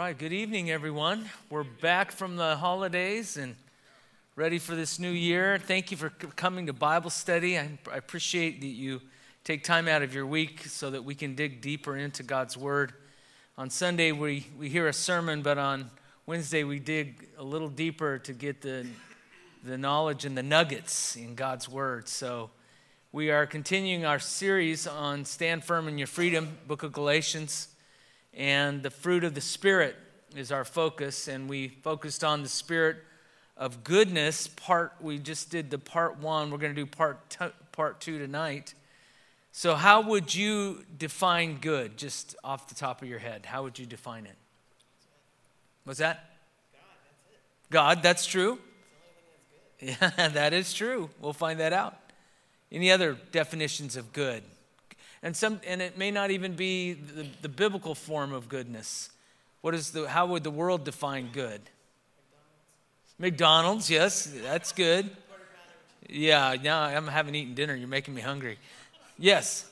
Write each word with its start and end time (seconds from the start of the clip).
Right, 0.00 0.16
good 0.16 0.32
evening, 0.32 0.70
everyone. 0.70 1.28
We're 1.50 1.62
back 1.62 2.10
from 2.10 2.36
the 2.36 2.56
holidays 2.56 3.36
and 3.36 3.54
ready 4.34 4.58
for 4.58 4.74
this 4.74 4.98
new 4.98 5.10
year. 5.10 5.58
Thank 5.58 5.90
you 5.90 5.98
for 5.98 6.08
coming 6.08 6.68
to 6.68 6.72
Bible 6.72 7.10
study. 7.10 7.58
I, 7.58 7.78
I, 7.92 7.98
appreciate 7.98 8.62
that 8.62 8.66
you 8.66 9.02
take 9.44 9.62
time 9.62 9.88
out 9.88 10.00
of 10.00 10.14
your 10.14 10.24
week 10.24 10.64
so 10.64 10.88
that 10.88 11.04
we 11.04 11.14
can 11.14 11.34
dig 11.34 11.60
deeper 11.60 11.98
into 11.98 12.22
God's 12.22 12.56
Word. 12.56 12.94
On 13.58 13.68
Sunday, 13.68 14.10
we, 14.10 14.46
we 14.58 14.70
hear 14.70 14.88
a 14.88 14.92
sermon, 14.94 15.42
but 15.42 15.58
on 15.58 15.90
Wednesday, 16.24 16.64
we 16.64 16.78
dig 16.78 17.28
a 17.36 17.44
little 17.44 17.68
deeper 17.68 18.18
to 18.20 18.32
get 18.32 18.62
the, 18.62 18.86
the 19.64 19.76
knowledge 19.76 20.24
and 20.24 20.34
the 20.34 20.42
nuggets 20.42 21.14
in 21.14 21.34
God's 21.34 21.68
Word. 21.68 22.08
So, 22.08 22.48
we 23.12 23.30
are 23.30 23.44
continuing 23.44 24.06
our 24.06 24.18
series 24.18 24.86
on 24.86 25.26
Stand 25.26 25.62
Firm 25.62 25.88
in 25.88 25.98
Your 25.98 26.06
Freedom, 26.06 26.56
book 26.66 26.84
of 26.84 26.90
Galatians. 26.90 27.68
And 28.34 28.82
the 28.82 28.90
fruit 28.90 29.24
of 29.24 29.34
the 29.34 29.40
Spirit 29.40 29.96
is 30.36 30.52
our 30.52 30.64
focus. 30.64 31.28
And 31.28 31.48
we 31.48 31.68
focused 31.68 32.24
on 32.24 32.42
the 32.42 32.48
Spirit 32.48 32.96
of 33.56 33.84
goodness. 33.84 34.48
Part, 34.48 34.94
we 35.00 35.18
just 35.18 35.50
did 35.50 35.70
the 35.70 35.78
part 35.78 36.18
one. 36.18 36.50
We're 36.50 36.58
going 36.58 36.74
to 36.74 36.80
do 36.80 36.86
part, 36.86 37.30
t- 37.30 37.46
part 37.72 38.00
two 38.00 38.18
tonight. 38.18 38.74
So, 39.52 39.74
how 39.74 40.00
would 40.02 40.34
you 40.34 40.84
define 40.96 41.58
good, 41.60 41.96
just 41.96 42.36
off 42.44 42.68
the 42.68 42.74
top 42.74 43.02
of 43.02 43.08
your 43.08 43.18
head? 43.18 43.46
How 43.46 43.64
would 43.64 43.78
you 43.78 43.86
define 43.86 44.26
it? 44.26 44.36
What's 45.84 45.98
that? 45.98 46.36
God, 46.72 46.82
that's, 47.68 47.70
God, 47.70 48.02
that's 48.02 48.26
true. 48.26 48.58
Yeah, 49.82 50.28
that 50.28 50.52
is 50.52 50.74
true. 50.74 51.08
We'll 51.22 51.32
find 51.32 51.58
that 51.60 51.72
out. 51.72 51.96
Any 52.70 52.90
other 52.90 53.16
definitions 53.32 53.96
of 53.96 54.12
good? 54.12 54.42
And, 55.22 55.36
some, 55.36 55.60
and 55.66 55.82
it 55.82 55.98
may 55.98 56.10
not 56.10 56.30
even 56.30 56.54
be 56.54 56.94
the, 56.94 57.26
the 57.42 57.48
biblical 57.48 57.94
form 57.94 58.32
of 58.32 58.48
goodness. 58.48 59.10
What 59.60 59.74
is 59.74 59.90
the, 59.90 60.08
how 60.08 60.26
would 60.26 60.44
the 60.44 60.50
world 60.50 60.84
define 60.84 61.30
good? 61.32 61.60
McDonald's, 63.18 63.90
yes, 63.90 64.32
that's 64.42 64.72
good. 64.72 65.10
Yeah, 66.08 66.56
now 66.62 66.80
I 66.80 66.92
haven't 66.92 67.34
eaten 67.34 67.54
dinner. 67.54 67.74
You're 67.74 67.86
making 67.86 68.14
me 68.14 68.22
hungry. 68.22 68.58
Yes. 69.18 69.68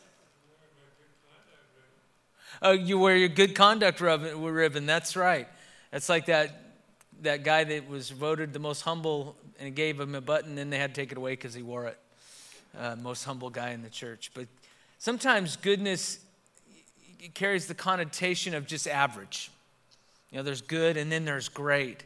Oh, 2.60 2.72
you 2.72 2.98
wear 2.98 3.16
your 3.16 3.30
good 3.30 3.54
conduct 3.54 4.00
ribbon. 4.00 4.86
That's 4.86 5.16
right. 5.16 5.48
That's 5.90 6.08
like 6.08 6.26
that 6.26 6.68
that 7.22 7.42
guy 7.42 7.64
that 7.64 7.88
was 7.88 8.10
voted 8.10 8.52
the 8.52 8.58
most 8.58 8.82
humble 8.82 9.36
and 9.58 9.74
gave 9.74 9.98
him 9.98 10.14
a 10.14 10.20
button, 10.20 10.58
and 10.58 10.72
they 10.72 10.78
had 10.78 10.94
to 10.94 11.00
take 11.00 11.10
it 11.10 11.18
away 11.18 11.32
because 11.32 11.54
he 11.54 11.62
wore 11.62 11.86
it. 11.86 11.98
Uh, 12.78 12.94
most 12.96 13.24
humble 13.24 13.50
guy 13.50 13.70
in 13.70 13.82
the 13.82 13.90
church. 13.90 14.30
But 14.34 14.46
Sometimes 14.98 15.56
goodness 15.56 16.18
carries 17.34 17.66
the 17.66 17.74
connotation 17.74 18.54
of 18.54 18.66
just 18.66 18.86
average. 18.86 19.50
You 20.30 20.38
know, 20.38 20.42
there's 20.42 20.60
good 20.60 20.96
and 20.96 21.10
then 21.10 21.24
there's 21.24 21.48
great. 21.48 22.04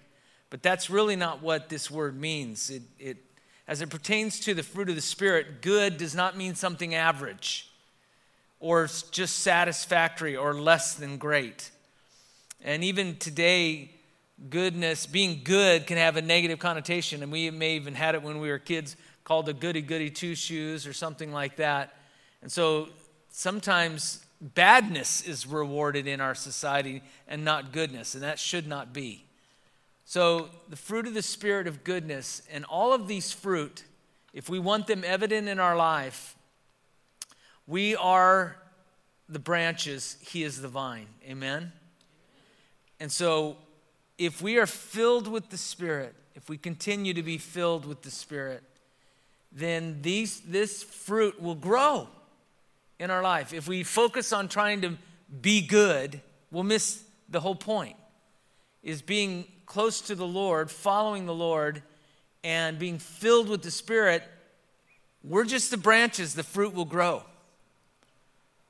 But 0.50 0.62
that's 0.62 0.90
really 0.90 1.16
not 1.16 1.42
what 1.42 1.68
this 1.70 1.90
word 1.90 2.18
means. 2.18 2.68
It, 2.70 2.82
it, 2.98 3.16
as 3.66 3.80
it 3.80 3.88
pertains 3.88 4.40
to 4.40 4.54
the 4.54 4.62
fruit 4.62 4.90
of 4.90 4.94
the 4.94 5.00
Spirit, 5.00 5.62
good 5.62 5.96
does 5.96 6.14
not 6.14 6.36
mean 6.36 6.54
something 6.54 6.94
average 6.94 7.70
or 8.60 8.88
just 9.10 9.40
satisfactory 9.40 10.36
or 10.36 10.54
less 10.54 10.94
than 10.94 11.16
great. 11.16 11.70
And 12.62 12.84
even 12.84 13.16
today, 13.16 13.90
goodness, 14.50 15.06
being 15.06 15.40
good, 15.42 15.86
can 15.86 15.96
have 15.96 16.16
a 16.16 16.22
negative 16.22 16.58
connotation. 16.58 17.22
And 17.22 17.32
we 17.32 17.50
may 17.50 17.76
even 17.76 17.94
had 17.94 18.14
it 18.14 18.22
when 18.22 18.38
we 18.38 18.50
were 18.50 18.58
kids 18.58 18.96
called 19.24 19.48
a 19.48 19.54
goody 19.54 19.80
goody 19.80 20.10
two 20.10 20.34
shoes 20.34 20.86
or 20.86 20.92
something 20.92 21.32
like 21.32 21.56
that. 21.56 21.96
And 22.42 22.50
so 22.50 22.88
sometimes 23.30 24.24
badness 24.42 25.22
is 25.22 25.46
rewarded 25.46 26.06
in 26.06 26.20
our 26.20 26.34
society 26.34 27.02
and 27.28 27.44
not 27.44 27.72
goodness, 27.72 28.14
and 28.14 28.22
that 28.22 28.38
should 28.38 28.66
not 28.66 28.92
be. 28.92 29.24
So, 30.04 30.50
the 30.68 30.76
fruit 30.76 31.06
of 31.06 31.14
the 31.14 31.22
Spirit 31.22 31.66
of 31.66 31.84
goodness 31.84 32.42
and 32.52 32.64
all 32.66 32.92
of 32.92 33.08
these 33.08 33.32
fruit, 33.32 33.84
if 34.34 34.50
we 34.50 34.58
want 34.58 34.86
them 34.86 35.04
evident 35.06 35.48
in 35.48 35.58
our 35.58 35.76
life, 35.76 36.36
we 37.66 37.96
are 37.96 38.56
the 39.28 39.38
branches, 39.38 40.18
He 40.20 40.42
is 40.42 40.60
the 40.60 40.68
vine. 40.68 41.06
Amen? 41.26 41.72
And 43.00 43.10
so, 43.10 43.56
if 44.18 44.42
we 44.42 44.58
are 44.58 44.66
filled 44.66 45.28
with 45.28 45.48
the 45.48 45.56
Spirit, 45.56 46.14
if 46.34 46.48
we 46.48 46.58
continue 46.58 47.14
to 47.14 47.22
be 47.22 47.38
filled 47.38 47.86
with 47.86 48.02
the 48.02 48.10
Spirit, 48.10 48.62
then 49.50 50.02
these, 50.02 50.40
this 50.40 50.82
fruit 50.82 51.40
will 51.40 51.54
grow 51.54 52.08
in 52.98 53.10
our 53.10 53.22
life. 53.22 53.52
If 53.52 53.68
we 53.68 53.82
focus 53.82 54.32
on 54.32 54.48
trying 54.48 54.80
to 54.82 54.96
be 55.40 55.66
good, 55.66 56.20
we'll 56.50 56.62
miss 56.64 57.02
the 57.28 57.40
whole 57.40 57.54
point. 57.54 57.96
Is 58.82 59.02
being 59.02 59.46
close 59.66 60.00
to 60.02 60.14
the 60.14 60.26
Lord, 60.26 60.70
following 60.70 61.26
the 61.26 61.34
Lord, 61.34 61.82
and 62.44 62.78
being 62.78 62.98
filled 62.98 63.48
with 63.48 63.62
the 63.62 63.70
Spirit, 63.70 64.22
we're 65.22 65.44
just 65.44 65.70
the 65.70 65.76
branches, 65.76 66.34
the 66.34 66.42
fruit 66.42 66.74
will 66.74 66.84
grow. 66.84 67.22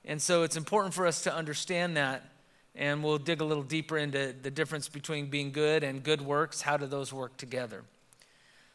And 0.05 0.21
so 0.21 0.43
it's 0.43 0.57
important 0.57 0.95
for 0.95 1.07
us 1.07 1.23
to 1.23 1.35
understand 1.35 1.97
that. 1.97 2.29
And 2.75 3.05
we'll 3.05 3.19
dig 3.19 3.41
a 3.41 3.45
little 3.45 3.63
deeper 3.63 3.99
into 3.99 4.35
the 4.41 4.51
difference 4.51 4.89
between 4.89 5.27
being 5.27 5.53
good 5.53 5.85
and 5.85 6.03
good 6.03 6.23
works. 6.23 6.63
How 6.63 6.77
do 6.77 6.87
those 6.87 7.13
work 7.13 7.37
together? 7.37 7.85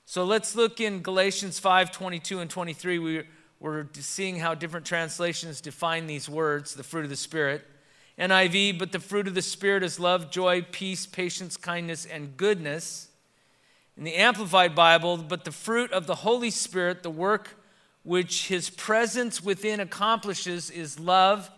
So 0.05 0.23
let's 0.23 0.55
look 0.55 0.79
in 0.79 1.01
Galatians 1.01 1.59
5 1.59 1.91
22 1.91 2.39
and 2.39 2.49
23. 2.49 2.99
We 2.99 3.23
we're 3.59 3.87
seeing 3.93 4.37
how 4.37 4.53
different 4.53 4.85
translations 4.85 5.61
define 5.61 6.07
these 6.07 6.29
words, 6.29 6.75
the 6.75 6.83
fruit 6.83 7.03
of 7.03 7.09
the 7.09 7.15
Spirit. 7.15 7.65
NIV, 8.19 8.79
but 8.79 8.91
the 8.91 8.99
fruit 8.99 9.27
of 9.27 9.35
the 9.35 9.41
Spirit 9.41 9.83
is 9.83 9.99
love, 9.99 10.31
joy, 10.31 10.63
peace, 10.71 11.05
patience, 11.05 11.57
kindness, 11.57 12.05
and 12.05 12.35
goodness. 12.37 13.09
In 13.95 14.03
the 14.03 14.15
Amplified 14.15 14.75
Bible, 14.75 15.17
but 15.17 15.43
the 15.43 15.51
fruit 15.51 15.91
of 15.91 16.07
the 16.07 16.15
Holy 16.15 16.51
Spirit, 16.51 17.01
the 17.03 17.09
work 17.09 17.55
which 18.03 18.47
his 18.47 18.69
presence 18.69 19.43
within 19.43 19.79
accomplishes, 19.79 20.69
is 20.69 20.99
love, 20.99 21.49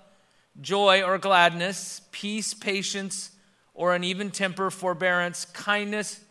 joy 0.61 1.01
or 1.01 1.17
gladness, 1.17 2.01
peace, 2.11 2.53
patience, 2.53 3.31
or 3.73 3.93
an 3.93 4.03
even 4.03 4.31
temper, 4.31 4.69
forbearance, 4.69 5.45
kindness, 5.45 6.21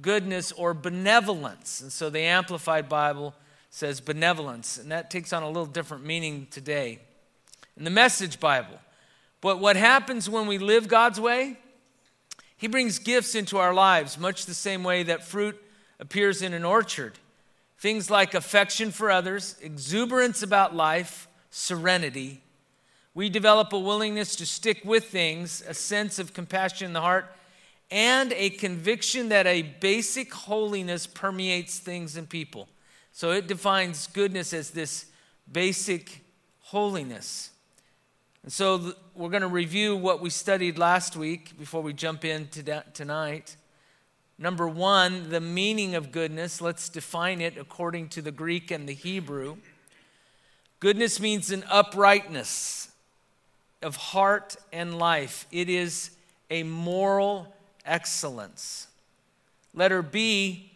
goodness, 0.00 0.52
or 0.52 0.74
benevolence. 0.74 1.80
And 1.80 1.92
so 1.92 2.10
the 2.10 2.20
Amplified 2.20 2.88
Bible 2.88 3.34
says 3.74 4.02
benevolence, 4.02 4.76
and 4.76 4.92
that 4.92 5.10
takes 5.10 5.32
on 5.32 5.42
a 5.42 5.46
little 5.46 5.64
different 5.64 6.04
meaning 6.04 6.46
today. 6.50 6.98
In 7.74 7.84
the 7.84 7.90
Message 7.90 8.38
Bible, 8.38 8.78
but 9.40 9.60
what 9.60 9.76
happens 9.76 10.28
when 10.28 10.46
we 10.46 10.58
live 10.58 10.88
God's 10.88 11.18
way? 11.18 11.56
He 12.58 12.68
brings 12.68 12.98
gifts 12.98 13.34
into 13.34 13.56
our 13.56 13.72
lives, 13.72 14.18
much 14.18 14.44
the 14.44 14.52
same 14.52 14.84
way 14.84 15.02
that 15.04 15.24
fruit 15.24 15.58
appears 15.98 16.42
in 16.42 16.52
an 16.52 16.66
orchard. 16.66 17.14
Things 17.78 18.10
like 18.10 18.34
affection 18.34 18.90
for 18.90 19.10
others, 19.10 19.56
exuberance 19.62 20.42
about 20.42 20.76
life, 20.76 21.26
serenity. 21.50 22.42
We 23.14 23.30
develop 23.30 23.72
a 23.72 23.78
willingness 23.78 24.36
to 24.36 24.46
stick 24.46 24.82
with 24.84 25.06
things, 25.06 25.64
a 25.66 25.72
sense 25.72 26.18
of 26.18 26.34
compassion 26.34 26.88
in 26.88 26.92
the 26.92 27.00
heart, 27.00 27.24
and 27.90 28.34
a 28.34 28.50
conviction 28.50 29.30
that 29.30 29.46
a 29.46 29.62
basic 29.62 30.32
holiness 30.32 31.06
permeates 31.06 31.78
things 31.78 32.18
and 32.18 32.28
people. 32.28 32.68
So 33.12 33.30
it 33.30 33.46
defines 33.46 34.06
goodness 34.08 34.52
as 34.52 34.70
this 34.70 35.06
basic 35.50 36.24
holiness. 36.60 37.50
And 38.42 38.52
so 38.52 38.94
we're 39.14 39.28
going 39.28 39.42
to 39.42 39.48
review 39.48 39.94
what 39.94 40.20
we 40.20 40.30
studied 40.30 40.78
last 40.78 41.14
week 41.14 41.56
before 41.58 41.82
we 41.82 41.92
jump 41.92 42.24
into 42.24 42.82
tonight. 42.94 43.56
Number 44.38 44.66
one, 44.66 45.30
the 45.30 45.40
meaning 45.40 45.94
of 45.94 46.10
goodness. 46.10 46.60
Let's 46.60 46.88
define 46.88 47.40
it 47.40 47.56
according 47.56 48.08
to 48.08 48.22
the 48.22 48.32
Greek 48.32 48.70
and 48.72 48.88
the 48.88 48.94
Hebrew. 48.94 49.58
Goodness 50.80 51.20
means 51.20 51.52
an 51.52 51.64
uprightness 51.70 52.90
of 53.82 53.94
heart 53.94 54.56
and 54.72 54.98
life, 54.98 55.46
it 55.52 55.68
is 55.68 56.10
a 56.50 56.62
moral 56.62 57.54
excellence. 57.84 58.88
Letter 59.74 60.02
B, 60.02 60.71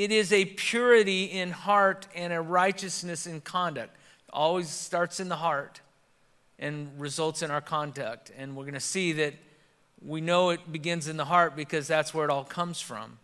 it 0.00 0.10
is 0.10 0.32
a 0.32 0.46
purity 0.46 1.24
in 1.24 1.50
heart 1.50 2.06
and 2.14 2.32
a 2.32 2.40
righteousness 2.40 3.26
in 3.26 3.42
conduct. 3.42 3.94
It 4.28 4.32
always 4.32 4.70
starts 4.70 5.20
in 5.20 5.28
the 5.28 5.36
heart 5.36 5.82
and 6.58 6.88
results 6.98 7.42
in 7.42 7.50
our 7.50 7.60
conduct. 7.60 8.32
And 8.38 8.56
we're 8.56 8.64
going 8.64 8.72
to 8.72 8.80
see 8.80 9.12
that 9.12 9.34
we 10.02 10.22
know 10.22 10.48
it 10.48 10.72
begins 10.72 11.06
in 11.06 11.18
the 11.18 11.26
heart 11.26 11.54
because 11.54 11.86
that's 11.86 12.14
where 12.14 12.24
it 12.24 12.30
all 12.30 12.44
comes 12.44 12.80
from. 12.80 13.18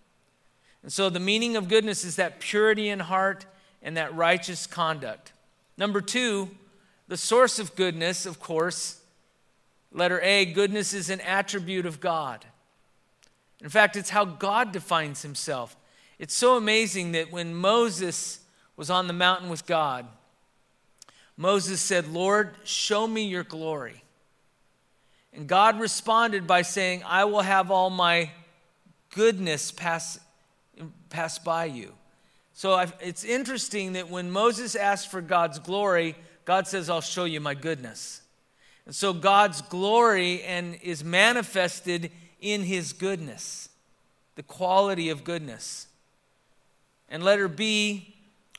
And 0.82 0.92
so 0.92 1.08
the 1.08 1.18
meaning 1.18 1.56
of 1.56 1.66
goodness 1.68 2.04
is 2.04 2.16
that 2.16 2.40
purity 2.40 2.90
in 2.90 3.00
heart 3.00 3.46
and 3.82 3.96
that 3.96 4.14
righteous 4.14 4.66
conduct. 4.66 5.32
Number 5.78 6.02
two, 6.02 6.50
the 7.08 7.16
source 7.16 7.58
of 7.58 7.74
goodness, 7.74 8.26
of 8.26 8.38
course, 8.38 9.00
letter 9.92 10.20
A, 10.20 10.44
goodness 10.44 10.92
is 10.92 11.08
an 11.08 11.22
attribute 11.22 11.86
of 11.86 12.00
God. 12.00 12.44
In 13.62 13.70
fact, 13.70 13.96
it's 13.96 14.10
how 14.10 14.26
God 14.26 14.72
defines 14.72 15.22
himself. 15.22 15.74
It's 16.18 16.34
so 16.34 16.56
amazing 16.56 17.12
that 17.12 17.30
when 17.30 17.54
Moses 17.54 18.40
was 18.76 18.90
on 18.90 19.06
the 19.06 19.12
mountain 19.12 19.48
with 19.48 19.66
God, 19.66 20.06
Moses 21.36 21.80
said, 21.80 22.08
Lord, 22.08 22.54
show 22.64 23.06
me 23.06 23.26
your 23.26 23.44
glory. 23.44 24.02
And 25.32 25.46
God 25.46 25.78
responded 25.78 26.46
by 26.46 26.62
saying, 26.62 27.02
I 27.04 27.24
will 27.24 27.42
have 27.42 27.70
all 27.70 27.90
my 27.90 28.30
goodness 29.14 29.70
pass, 29.70 30.18
pass 31.10 31.38
by 31.38 31.66
you. 31.66 31.92
So 32.54 32.72
I've, 32.72 32.94
it's 33.00 33.22
interesting 33.22 33.92
that 33.92 34.08
when 34.08 34.30
Moses 34.30 34.74
asked 34.74 35.10
for 35.10 35.20
God's 35.20 35.58
glory, 35.58 36.16
God 36.46 36.66
says, 36.66 36.88
I'll 36.88 37.02
show 37.02 37.26
you 37.26 37.38
my 37.38 37.52
goodness. 37.52 38.22
And 38.86 38.94
so 38.94 39.12
God's 39.12 39.60
glory 39.60 40.42
and 40.42 40.78
is 40.82 41.04
manifested 41.04 42.10
in 42.40 42.62
his 42.62 42.94
goodness, 42.94 43.68
the 44.36 44.42
quality 44.42 45.10
of 45.10 45.22
goodness. 45.22 45.86
And 47.08 47.22
letter 47.22 47.48
B, 47.48 48.14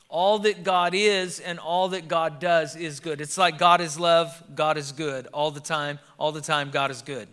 all 0.08 0.38
that 0.40 0.64
God 0.64 0.94
is 0.94 1.38
and 1.38 1.58
all 1.58 1.88
that 1.88 2.08
God 2.08 2.40
does 2.40 2.76
is 2.76 3.00
good. 3.00 3.20
It's 3.20 3.36
like 3.36 3.58
God 3.58 3.80
is 3.80 4.00
love, 4.00 4.42
God 4.54 4.78
is 4.78 4.92
good 4.92 5.26
all 5.28 5.50
the 5.50 5.60
time, 5.60 5.98
all 6.18 6.32
the 6.32 6.40
time, 6.40 6.70
God 6.70 6.90
is 6.90 7.02
good, 7.02 7.28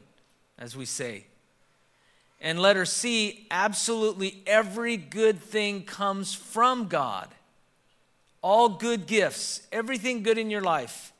as 0.59 0.75
we 0.75 0.85
say. 0.85 1.25
And 2.41 2.59
letter 2.59 2.85
C, 2.85 3.47
absolutely 3.49 4.43
every 4.45 4.97
good 4.97 5.39
thing 5.39 5.83
comes 5.83 6.33
from 6.33 6.87
God. 6.87 7.29
All 8.41 8.69
good 8.69 9.07
gifts, 9.07 9.65
everything 9.71 10.21
good 10.21 10.37
in 10.37 10.49
your 10.49 10.61
life, 10.61 11.13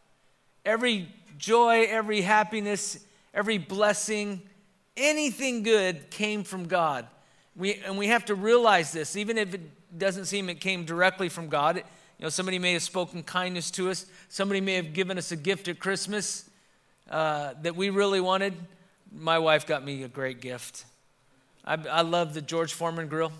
every 0.64 1.10
joy, 1.38 1.86
every 1.90 2.22
happiness, 2.22 3.00
every 3.34 3.58
blessing, 3.58 4.42
anything 4.96 5.64
good 5.64 6.12
came 6.12 6.44
from 6.44 6.68
God. 6.68 7.08
We, 7.56 7.76
and 7.76 7.98
we 7.98 8.08
have 8.08 8.26
to 8.26 8.36
realize 8.36 8.92
this, 8.92 9.16
even 9.16 9.38
if 9.38 9.54
it 9.54 9.62
doesn't 9.98 10.26
seem 10.26 10.50
it 10.50 10.60
came 10.60 10.86
directly 10.86 11.30
from 11.30 11.48
God. 11.48 11.78
You 11.78 12.24
know, 12.24 12.30
somebody 12.30 12.60
may 12.60 12.74
have 12.74 12.82
spoken 12.82 13.24
kindness 13.24 13.72
to 13.72 13.90
us, 13.90 14.06
somebody 14.30 14.62
may 14.62 14.76
have 14.76 14.94
given 14.94 15.18
us 15.18 15.32
a 15.32 15.36
gift 15.36 15.68
at 15.68 15.80
Christmas 15.80 16.50
uh, 17.10 17.54
that 17.62 17.76
we 17.76 17.90
really 17.90 18.22
wanted. 18.22 18.54
My 19.12 19.38
wife 19.40 19.68
got 19.68 19.84
me 19.84 20.04
a 20.04 20.08
great 20.08 20.42
gift. 20.42 20.86
I, 21.66 21.78
I 21.90 22.02
love 22.02 22.34
the 22.34 22.42
George 22.42 22.74
Foreman 22.74 23.08
grill, 23.08 23.32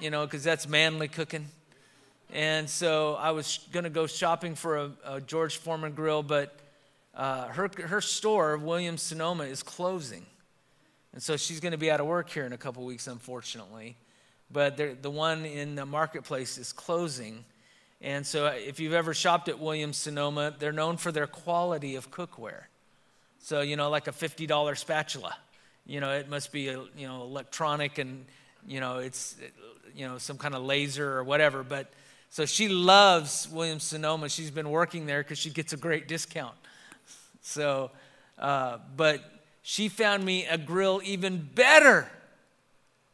you 0.00 0.10
know, 0.10 0.24
because 0.24 0.44
that's 0.44 0.68
manly 0.68 1.08
cooking. 1.08 1.46
And 2.32 2.70
so 2.70 3.14
I 3.14 3.32
was 3.32 3.58
going 3.72 3.84
to 3.84 3.90
go 3.90 4.06
shopping 4.06 4.54
for 4.54 4.76
a, 4.76 4.90
a, 5.04 5.20
George 5.20 5.56
Foreman 5.56 5.92
grill, 5.92 6.22
but 6.22 6.56
uh, 7.14 7.48
her, 7.48 7.68
her 7.86 8.00
store, 8.00 8.56
Williams 8.56 9.02
Sonoma, 9.02 9.44
is 9.44 9.62
closing. 9.62 10.24
And 11.12 11.20
so 11.20 11.36
she's 11.36 11.58
going 11.58 11.72
to 11.72 11.78
be 11.78 11.90
out 11.90 11.98
of 11.98 12.06
work 12.06 12.30
here 12.30 12.44
in 12.44 12.52
a 12.52 12.56
couple 12.56 12.84
weeks, 12.84 13.08
unfortunately. 13.08 13.96
But 14.52 15.02
the 15.02 15.10
one 15.10 15.44
in 15.44 15.76
the 15.76 15.86
marketplace 15.86 16.58
is 16.58 16.72
closing. 16.72 17.44
And 18.00 18.26
so 18.26 18.46
uh, 18.46 18.52
if 18.56 18.80
you've 18.80 18.94
ever 18.94 19.14
shopped 19.14 19.48
at 19.48 19.60
Williams 19.60 19.96
Sonoma, 19.96 20.54
they're 20.58 20.72
known 20.72 20.96
for 20.96 21.12
their 21.12 21.26
quality 21.26 21.94
of 21.94 22.10
cookware. 22.10 22.64
So, 23.38 23.60
you 23.60 23.76
know, 23.76 23.90
like 23.90 24.08
a 24.08 24.12
$50 24.12 24.76
spatula. 24.76 25.36
You 25.86 26.00
know, 26.00 26.10
it 26.12 26.28
must 26.28 26.52
be, 26.52 26.68
a, 26.68 26.80
you 26.96 27.06
know, 27.06 27.22
electronic 27.22 27.98
and, 27.98 28.26
you 28.66 28.80
know, 28.80 28.98
it's, 28.98 29.36
uh, 29.40 29.46
you 29.94 30.06
know, 30.06 30.18
some 30.18 30.36
kind 30.36 30.54
of 30.54 30.62
laser 30.62 31.12
or 31.12 31.24
whatever. 31.24 31.62
But 31.62 31.92
so 32.28 32.44
she 32.44 32.68
loves 32.68 33.48
Williams 33.50 33.84
Sonoma. 33.84 34.28
She's 34.28 34.50
been 34.50 34.70
working 34.70 35.06
there 35.06 35.22
because 35.22 35.38
she 35.38 35.50
gets 35.50 35.72
a 35.72 35.76
great 35.76 36.08
discount. 36.08 36.54
So, 37.42 37.90
uh, 38.38 38.78
but 38.96 39.22
she 39.62 39.88
found 39.88 40.24
me 40.24 40.46
a 40.46 40.58
grill 40.58 41.00
even 41.04 41.48
better 41.54 42.08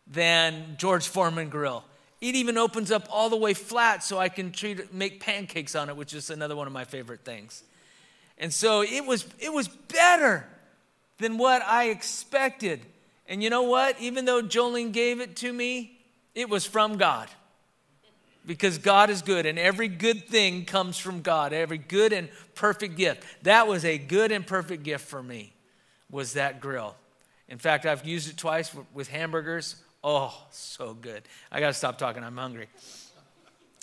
than 0.07 0.77
George 0.79 1.09
Foreman 1.09 1.49
grill. 1.49 1.85
It 2.21 2.35
even 2.35 2.57
opens 2.57 2.91
up 2.91 3.07
all 3.11 3.29
the 3.29 3.37
way 3.37 3.55
flat 3.55 4.03
so 4.03 4.19
I 4.19 4.29
can 4.29 4.53
treat, 4.53 4.93
make 4.93 5.21
pancakes 5.21 5.75
on 5.75 5.89
it, 5.89 5.97
which 5.97 6.15
is 6.15 6.31
another 6.31 6.57
one 6.57 6.67
of 6.67 6.73
my 6.73 6.85
favorite 6.85 7.25
things. 7.25 7.63
And 8.39 8.53
so 8.53 8.83
it 8.83 9.05
was, 9.05 9.27
it 9.39 9.53
was 9.53 9.69
better 9.69 10.47
than 11.19 11.39
what 11.39 11.63
I 11.63 11.91
expected. 11.91 12.81
And 13.29 13.43
you 13.43 13.51
know 13.51 13.63
what? 13.63 14.01
Even 14.01 14.25
though 14.25 14.43
Jolene 14.43 14.93
gave 14.93 15.21
it 15.21 15.37
to 15.37 15.53
me, 15.53 15.99
it 16.35 16.49
was 16.49 16.65
from 16.65 16.97
God 16.97 17.29
because 18.47 18.79
God 18.79 19.11
is 19.11 19.23
good 19.23 19.45
and 19.45 19.59
every 19.59 19.89
good 19.89 20.29
thing 20.29 20.65
comes 20.65 20.97
from 20.97 21.21
God, 21.21 21.53
every 21.53 21.79
good 21.79 22.13
and 22.13 22.29
perfect 22.55 22.97
gift. 22.97 23.25
That 23.43 23.67
was 23.67 23.85
a 23.85 23.99
good 23.99 24.31
and 24.33 24.47
perfect 24.47 24.85
gift 24.85 25.07
for 25.07 25.23
me 25.23 25.53
was 26.11 26.35
that 26.35 26.61
grill. 26.61 26.95
In 27.49 27.59
fact, 27.59 27.87
I've 27.87 28.05
used 28.05 28.29
it 28.31 28.37
twice 28.37 28.73
with 28.95 29.09
hamburgers. 29.09 29.77
Oh, 30.09 30.33
so 30.53 30.95
good. 30.95 31.25
I 31.51 31.59
got 31.59 31.67
to 31.67 31.75
stop 31.75 31.99
talking. 31.99 32.23
I'm 32.23 32.37
hungry. 32.37 32.69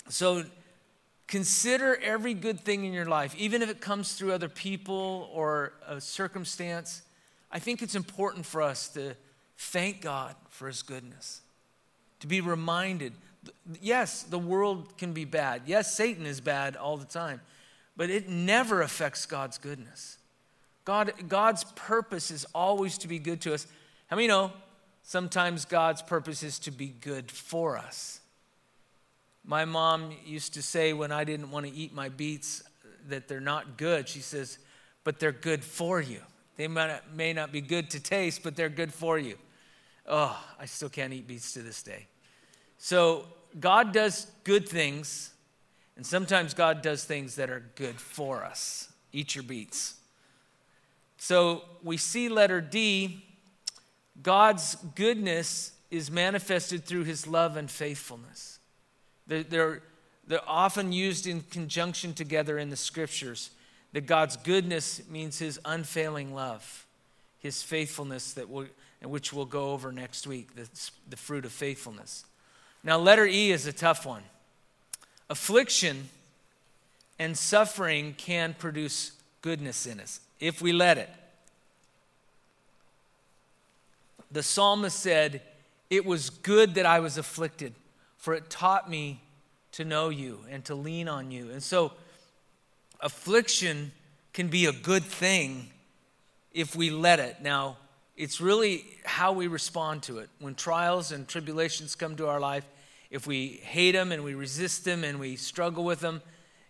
So 0.08 0.44
consider 1.26 1.96
every 2.02 2.32
good 2.32 2.60
thing 2.60 2.86
in 2.86 2.94
your 2.94 3.04
life, 3.04 3.34
even 3.36 3.60
if 3.60 3.68
it 3.68 3.82
comes 3.82 4.14
through 4.14 4.32
other 4.32 4.48
people 4.48 5.28
or 5.34 5.74
a 5.86 6.00
circumstance. 6.00 7.02
I 7.52 7.58
think 7.58 7.82
it's 7.82 7.94
important 7.94 8.46
for 8.46 8.62
us 8.62 8.88
to 8.94 9.14
thank 9.58 10.00
God 10.00 10.34
for 10.48 10.66
his 10.66 10.80
goodness, 10.80 11.42
to 12.20 12.26
be 12.26 12.40
reminded 12.40 13.12
yes, 13.82 14.22
the 14.22 14.38
world 14.38 14.96
can 14.96 15.12
be 15.12 15.26
bad. 15.26 15.62
Yes, 15.66 15.94
Satan 15.94 16.24
is 16.24 16.40
bad 16.40 16.76
all 16.76 16.96
the 16.96 17.04
time, 17.04 17.42
but 17.98 18.08
it 18.08 18.30
never 18.30 18.80
affects 18.80 19.26
God's 19.26 19.58
goodness. 19.58 20.16
God, 20.86 21.12
God's 21.28 21.64
purpose 21.74 22.30
is 22.30 22.46
always 22.54 22.96
to 22.98 23.08
be 23.08 23.18
good 23.18 23.42
to 23.42 23.52
us. 23.52 23.66
How 24.06 24.16
many 24.16 24.28
know 24.28 24.52
sometimes 25.04 25.64
God's 25.64 26.02
purpose 26.02 26.42
is 26.42 26.58
to 26.60 26.72
be 26.72 26.88
good 26.88 27.30
for 27.30 27.78
us? 27.78 28.20
My 29.44 29.64
mom 29.64 30.12
used 30.24 30.54
to 30.54 30.62
say 30.62 30.92
when 30.92 31.12
I 31.12 31.22
didn't 31.22 31.50
want 31.50 31.66
to 31.66 31.72
eat 31.72 31.94
my 31.94 32.08
beets 32.08 32.64
that 33.08 33.28
they're 33.28 33.38
not 33.38 33.76
good, 33.76 34.08
she 34.08 34.20
says, 34.20 34.58
but 35.04 35.20
they're 35.20 35.30
good 35.30 35.62
for 35.62 36.00
you. 36.00 36.20
They 36.56 36.66
may 36.66 37.32
not 37.32 37.52
be 37.52 37.60
good 37.60 37.90
to 37.90 38.00
taste, 38.00 38.42
but 38.42 38.56
they're 38.56 38.70
good 38.70 38.92
for 38.92 39.18
you. 39.18 39.36
Oh, 40.06 40.42
I 40.58 40.64
still 40.66 40.88
can't 40.88 41.12
eat 41.12 41.26
beets 41.26 41.52
to 41.52 41.62
this 41.62 41.82
day. 41.82 42.06
So 42.78 43.26
God 43.60 43.92
does 43.92 44.26
good 44.44 44.68
things, 44.68 45.32
and 45.96 46.06
sometimes 46.06 46.54
God 46.54 46.80
does 46.80 47.04
things 47.04 47.36
that 47.36 47.50
are 47.50 47.64
good 47.74 48.00
for 48.00 48.44
us. 48.44 48.90
Eat 49.12 49.34
your 49.34 49.44
beets. 49.44 49.96
So 51.18 51.62
we 51.82 51.96
see 51.98 52.28
letter 52.28 52.60
D 52.60 53.24
God's 54.22 54.76
goodness 54.94 55.72
is 55.90 56.10
manifested 56.10 56.84
through 56.84 57.04
his 57.04 57.26
love 57.26 57.56
and 57.56 57.70
faithfulness. 57.70 58.58
They're, 59.26 59.42
they're, 59.42 59.82
they're 60.26 60.48
often 60.48 60.92
used 60.92 61.26
in 61.26 61.42
conjunction 61.42 62.14
together 62.14 62.58
in 62.58 62.70
the 62.70 62.76
scriptures. 62.76 63.50
That 63.92 64.06
God's 64.06 64.36
goodness 64.36 65.02
means 65.08 65.38
his 65.38 65.60
unfailing 65.64 66.34
love, 66.34 66.86
his 67.38 67.62
faithfulness, 67.62 68.32
that 68.32 68.48
which 69.02 69.32
we'll 69.32 69.44
go 69.44 69.70
over 69.70 69.92
next 69.92 70.26
week, 70.26 70.56
the, 70.56 70.68
the 71.08 71.16
fruit 71.16 71.44
of 71.44 71.52
faithfulness. 71.52 72.24
Now, 72.82 72.98
letter 72.98 73.24
E 73.24 73.52
is 73.52 73.66
a 73.66 73.72
tough 73.72 74.04
one. 74.04 74.22
Affliction 75.30 76.08
and 77.18 77.38
suffering 77.38 78.14
can 78.18 78.54
produce 78.58 79.12
goodness 79.42 79.86
in 79.86 80.00
us 80.00 80.20
if 80.40 80.60
we 80.60 80.72
let 80.72 80.98
it. 80.98 81.10
The 84.30 84.42
psalmist 84.42 84.98
said, 84.98 85.42
It 85.90 86.04
was 86.04 86.30
good 86.30 86.74
that 86.74 86.86
I 86.86 87.00
was 87.00 87.18
afflicted, 87.18 87.74
for 88.16 88.34
it 88.34 88.50
taught 88.50 88.88
me 88.88 89.20
to 89.72 89.84
know 89.84 90.08
you 90.08 90.40
and 90.50 90.64
to 90.66 90.74
lean 90.74 91.08
on 91.08 91.30
you. 91.30 91.50
And 91.50 91.62
so, 91.62 91.92
affliction 93.00 93.92
can 94.32 94.48
be 94.48 94.66
a 94.66 94.72
good 94.72 95.04
thing 95.04 95.70
if 96.52 96.76
we 96.76 96.90
let 96.90 97.20
it. 97.20 97.42
Now, 97.42 97.76
it's 98.16 98.40
really 98.40 98.84
how 99.04 99.32
we 99.32 99.46
respond 99.46 100.04
to 100.04 100.18
it. 100.18 100.30
When 100.38 100.54
trials 100.54 101.10
and 101.12 101.26
tribulations 101.26 101.96
come 101.96 102.16
to 102.16 102.28
our 102.28 102.38
life, 102.38 102.64
if 103.10 103.26
we 103.26 103.60
hate 103.62 103.92
them 103.92 104.12
and 104.12 104.24
we 104.24 104.34
resist 104.34 104.84
them 104.84 105.04
and 105.04 105.18
we 105.18 105.36
struggle 105.36 105.84
with 105.84 106.00
them, 106.00 106.22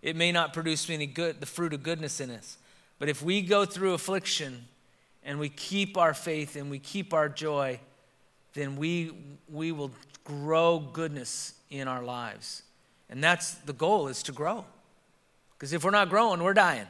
it 0.03 0.17
may 0.17 0.33
not 0.33 0.53
produce 0.53 0.89
any 0.91 1.07
good, 1.07 1.41
the 1.41 1.47
fruit 1.47 1.73
of 1.73 1.83
goodness 1.83 2.21
in 2.21 2.31
us. 2.31 2.59
But 2.99 3.09
if 3.09 3.23
we 3.23 3.43
go 3.43 3.65
through 3.65 3.95
affliction 3.95 4.67
and 5.25 5.38
we 5.38 5.49
keep 5.49 5.97
our 5.97 6.14
faith 6.14 6.57
and 6.57 6.71
we 6.71 6.78
keep 6.78 7.14
our 7.14 7.28
joy, 7.28 7.81
then 8.52 8.76
we, 8.76 9.12
we 9.49 9.73
will 9.73 9.90
grow 10.23 10.78
goodness 10.78 11.54
in 11.71 11.88
our 11.88 12.02
lives. 12.02 12.62
And 13.09 13.23
that's 13.23 13.54
the 13.54 13.73
goal 13.73 14.09
is 14.09 14.23
to 14.25 14.33
grow. 14.33 14.64
Because 15.57 15.73
if 15.73 15.85
we're 15.85 15.90
not 15.90 16.11
growing, 16.11 16.43
we're 16.43 16.54
dying. 16.54 16.87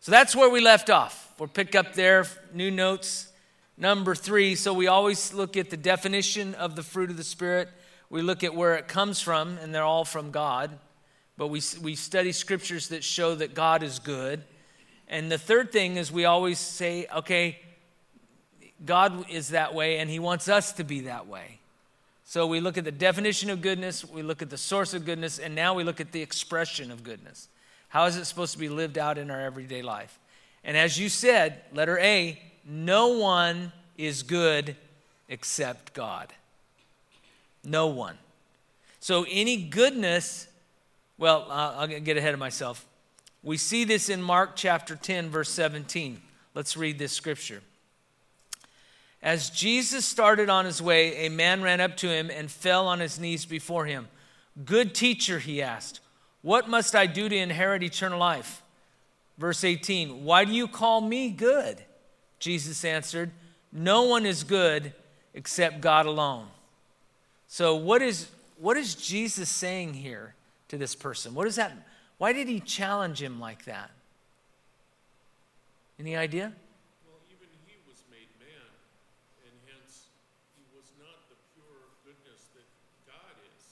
So 0.00 0.10
that's 0.10 0.34
where 0.34 0.48
we 0.48 0.60
left 0.60 0.88
off. 0.88 1.34
We'll 1.38 1.48
pick 1.48 1.74
up 1.74 1.94
there, 1.94 2.26
new 2.54 2.70
notes. 2.70 3.32
Number 3.76 4.14
three, 4.14 4.54
so 4.56 4.74
we 4.74 4.88
always 4.88 5.32
look 5.32 5.56
at 5.56 5.70
the 5.70 5.76
definition 5.76 6.54
of 6.54 6.76
the 6.76 6.82
fruit 6.82 7.10
of 7.10 7.16
the 7.16 7.24
Spirit 7.24 7.68
we 8.10 8.22
look 8.22 8.42
at 8.42 8.54
where 8.54 8.74
it 8.74 8.88
comes 8.88 9.20
from, 9.20 9.56
and 9.58 9.72
they're 9.72 9.84
all 9.84 10.04
from 10.04 10.32
God. 10.32 10.76
But 11.36 11.46
we, 11.46 11.62
we 11.80 11.94
study 11.94 12.32
scriptures 12.32 12.88
that 12.88 13.04
show 13.04 13.36
that 13.36 13.54
God 13.54 13.84
is 13.84 14.00
good. 14.00 14.42
And 15.10 15.30
the 15.30 15.38
third 15.38 15.72
thing 15.72 15.96
is 15.96 16.10
we 16.10 16.24
always 16.24 16.58
say, 16.58 17.06
okay, 17.14 17.58
God 18.86 19.28
is 19.28 19.48
that 19.48 19.74
way, 19.74 19.98
and 19.98 20.08
He 20.08 20.20
wants 20.20 20.48
us 20.48 20.72
to 20.74 20.84
be 20.84 21.00
that 21.00 21.26
way. 21.26 21.58
So 22.24 22.46
we 22.46 22.60
look 22.60 22.78
at 22.78 22.84
the 22.84 22.92
definition 22.92 23.50
of 23.50 23.60
goodness, 23.60 24.04
we 24.04 24.22
look 24.22 24.40
at 24.40 24.50
the 24.50 24.56
source 24.56 24.94
of 24.94 25.04
goodness, 25.04 25.40
and 25.40 25.54
now 25.54 25.74
we 25.74 25.82
look 25.82 26.00
at 26.00 26.12
the 26.12 26.22
expression 26.22 26.92
of 26.92 27.02
goodness. 27.02 27.48
How 27.88 28.06
is 28.06 28.16
it 28.16 28.24
supposed 28.24 28.52
to 28.52 28.58
be 28.58 28.68
lived 28.68 28.98
out 28.98 29.18
in 29.18 29.32
our 29.32 29.40
everyday 29.40 29.82
life? 29.82 30.16
And 30.62 30.76
as 30.76 30.96
you 30.96 31.08
said, 31.08 31.60
letter 31.72 31.98
A, 31.98 32.40
no 32.64 33.08
one 33.18 33.72
is 33.98 34.22
good 34.22 34.76
except 35.28 35.92
God. 35.92 36.32
No 37.64 37.88
one. 37.88 38.16
So 39.00 39.26
any 39.28 39.56
goodness, 39.56 40.46
well, 41.18 41.48
I'll 41.50 41.88
get 41.88 42.16
ahead 42.16 42.32
of 42.32 42.38
myself. 42.38 42.86
We 43.42 43.56
see 43.56 43.84
this 43.84 44.08
in 44.08 44.22
Mark 44.22 44.52
chapter 44.54 44.96
10, 44.96 45.30
verse 45.30 45.50
17. 45.50 46.20
Let's 46.54 46.76
read 46.76 46.98
this 46.98 47.12
scripture. 47.12 47.62
As 49.22 49.50
Jesus 49.50 50.04
started 50.04 50.48
on 50.48 50.64
his 50.64 50.80
way, 50.80 51.26
a 51.26 51.28
man 51.30 51.62
ran 51.62 51.80
up 51.80 51.96
to 51.98 52.08
him 52.08 52.30
and 52.30 52.50
fell 52.50 52.86
on 52.86 53.00
his 53.00 53.18
knees 53.18 53.44
before 53.44 53.86
him. 53.86 54.08
Good 54.64 54.94
teacher, 54.94 55.38
he 55.38 55.62
asked, 55.62 56.00
what 56.42 56.68
must 56.68 56.94
I 56.94 57.06
do 57.06 57.28
to 57.28 57.36
inherit 57.36 57.82
eternal 57.82 58.18
life? 58.18 58.62
Verse 59.38 59.64
18, 59.64 60.24
why 60.24 60.44
do 60.44 60.52
you 60.52 60.68
call 60.68 61.00
me 61.00 61.30
good? 61.30 61.82
Jesus 62.38 62.84
answered, 62.84 63.30
No 63.72 64.02
one 64.04 64.26
is 64.26 64.44
good 64.44 64.92
except 65.34 65.80
God 65.80 66.06
alone. 66.06 66.46
So, 67.46 67.74
what 67.74 68.00
is, 68.00 68.28
what 68.58 68.76
is 68.76 68.94
Jesus 68.94 69.48
saying 69.48 69.94
here 69.94 70.34
to 70.68 70.78
this 70.78 70.94
person? 70.94 71.34
What 71.34 71.44
does 71.44 71.56
that? 71.56 71.72
Why 72.20 72.34
did 72.34 72.48
he 72.48 72.60
challenge 72.60 73.22
him 73.22 73.40
like 73.40 73.64
that? 73.64 73.90
Any 75.98 76.18
idea? 76.18 76.52
Well, 77.06 77.16
even 77.30 77.48
he 77.64 77.76
was 77.88 78.04
made 78.10 78.28
man, 78.38 78.68
and 79.42 79.52
hence 79.64 80.08
he 80.54 80.62
was 80.76 80.84
not 80.98 81.30
the 81.30 81.36
pure 81.54 81.80
goodness 82.04 82.44
that 82.52 82.66
God 83.06 83.36
is. 83.56 83.64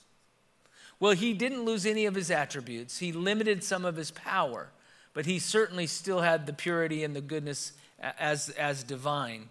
Well, 0.99 1.11
he 1.11 1.35
didn't 1.35 1.63
lose 1.63 1.85
any 1.85 2.07
of 2.07 2.15
his 2.15 2.31
attributes. 2.31 2.97
He 2.97 3.11
limited 3.11 3.63
some 3.63 3.85
of 3.85 3.95
his 3.95 4.09
power, 4.09 4.71
but 5.13 5.27
he 5.27 5.37
certainly 5.37 5.85
still 5.85 6.21
had 6.21 6.47
the 6.47 6.53
purity 6.53 7.03
and 7.03 7.15
the 7.15 7.21
goodness 7.21 7.73
as, 7.99 8.49
as 8.49 8.81
divine. 8.81 9.49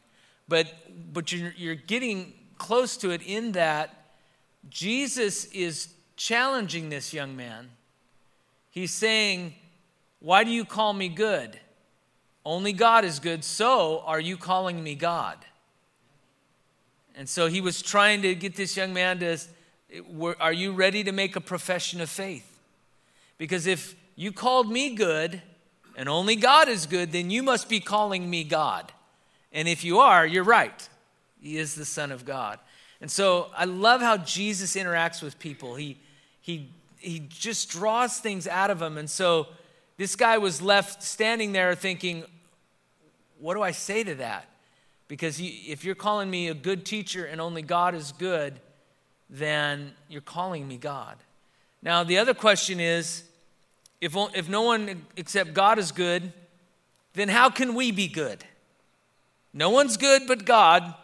But, 0.49 0.67
but 1.12 1.31
you're, 1.31 1.55
you're 1.57 1.76
getting 1.76 2.33
close 2.57 2.97
to 2.97 3.11
it 3.11 3.23
in 3.23 3.52
that 3.52 4.09
Jesus 4.69 5.45
is 5.52 5.90
challenging 6.17 6.88
this 6.88 7.14
young 7.14 7.37
man. 7.37 7.69
He's 8.71 8.93
saying, 8.93 9.55
Why 10.21 10.45
do 10.45 10.51
you 10.51 10.65
call 10.65 10.93
me 10.93 11.09
good? 11.09 11.59
Only 12.45 12.73
God 12.73 13.05
is 13.05 13.19
good, 13.19 13.45
so 13.45 14.01
are 14.07 14.21
you 14.21 14.37
calling 14.37 14.83
me 14.83 14.95
God? 14.95 15.39
And 17.15 17.29
so 17.29 17.49
he 17.49 17.61
was 17.61 17.83
trying 17.83 18.23
to 18.23 18.35
get 18.35 18.57
this 18.57 18.77
young 18.77 18.95
man 18.95 19.19
to, 19.19 19.39
Are 20.41 20.53
you 20.53 20.73
ready 20.73 21.03
to 21.05 21.13
make 21.13 21.37
a 21.37 21.41
profession 21.41 22.01
of 22.01 22.09
faith? 22.09 22.59
Because 23.39 23.67
if 23.67 23.95
you 24.17 24.33
called 24.33 24.71
me 24.71 24.95
good 24.95 25.43
and 25.97 26.09
only 26.09 26.37
God 26.37 26.69
is 26.69 26.87
good, 26.87 27.13
then 27.13 27.31
you 27.31 27.43
must 27.43 27.69
be 27.69 27.81
calling 27.81 28.29
me 28.29 28.45
God. 28.45 28.93
And 29.53 29.67
if 29.67 29.85
you 29.85 29.99
are, 29.99 30.27
you're 30.27 30.45
right. 30.45 30.89
He 31.41 31.57
is 31.57 31.75
the 31.75 31.85
Son 31.85 32.13
of 32.13 32.25
God. 32.25 32.59
And 33.01 33.11
so 33.11 33.51
I 33.57 33.65
love 33.65 34.01
how 34.01 34.17
Jesus 34.17 34.75
interacts 34.75 35.23
with 35.23 35.39
people. 35.39 35.77
He, 35.77 35.99
he, 36.41 36.69
he 36.99 37.21
just 37.28 37.71
draws 37.71 38.19
things 38.19 38.47
out 38.47 38.71
of 38.71 38.83
him. 38.83 38.99
And 38.99 39.09
so 39.09 39.49
this 39.97 40.17
guy 40.17 40.38
was 40.38 40.61
left 40.61 41.02
standing 41.02 41.52
there 41.52 41.75
thinking, 41.75 42.25
what 43.38 43.55
do 43.55 43.62
I 43.62 43.71
say 43.71 44.05
to 44.05 44.14
that? 44.17 44.49
Because 45.07 45.40
if 45.40 45.85
you're 45.85 45.95
calling 45.95 46.31
me 46.31 46.49
a 46.49 46.55
good 46.55 46.85
teacher 46.85 47.25
and 47.25 47.40
only 47.40 47.62
God 47.62 47.95
is 47.95 48.12
good, 48.12 48.61
then 49.31 49.93
you're 50.09 50.21
calling 50.21 50.67
me 50.67 50.76
God. 50.76 51.17
Now, 51.83 52.05
the 52.05 52.19
other 52.19 52.35
question 52.35 52.81
is 52.81 53.25
if, 54.00 54.14
if 54.35 54.49
no 54.49 54.62
one 54.62 55.07
except 55.17 55.55
God 55.55 55.78
is 55.78 55.93
good, 55.93 56.33
then 57.14 57.28
how 57.28 57.50
can 57.50 57.75
we 57.75 57.90
be 57.90 58.09
good? 58.09 58.45
No 59.52 59.71
one's 59.71 59.97
good 59.97 60.23
but 60.26 60.45
God. 60.45 60.95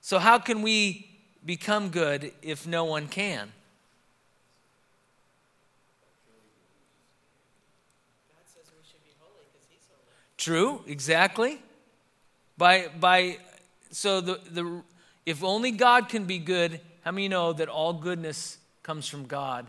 So, 0.00 0.18
how 0.18 0.38
can 0.38 0.62
we 0.62 1.08
become 1.44 1.90
good 1.90 2.32
if 2.42 2.66
no 2.66 2.84
one 2.84 3.08
can? 3.08 3.52
True, 10.38 10.82
exactly. 10.86 11.60
By 12.56 12.88
by 12.98 13.38
so 13.90 14.20
the 14.20 14.40
the 14.50 14.82
if 15.26 15.44
only 15.44 15.72
God 15.72 16.08
can 16.08 16.24
be 16.24 16.38
good, 16.38 16.80
how 17.02 17.10
many 17.10 17.28
know 17.28 17.52
that 17.52 17.68
all 17.68 17.92
goodness 17.92 18.56
comes 18.82 19.06
from 19.06 19.26
God 19.26 19.66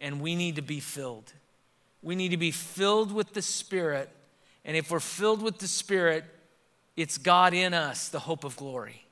and 0.00 0.20
we 0.20 0.34
need 0.34 0.56
to 0.56 0.62
be 0.62 0.80
filled? 0.80 1.32
We 2.02 2.16
need 2.16 2.30
to 2.30 2.36
be 2.36 2.50
filled 2.50 3.12
with 3.12 3.34
the 3.34 3.42
Spirit. 3.42 4.10
And 4.64 4.76
if 4.76 4.90
we're 4.90 5.00
filled 5.00 5.42
with 5.42 5.58
the 5.58 5.68
Spirit, 5.68 6.24
it's 6.96 7.18
God 7.18 7.54
in 7.54 7.74
us, 7.74 8.08
the 8.08 8.18
hope 8.18 8.42
of 8.42 8.56
glory. 8.56 9.04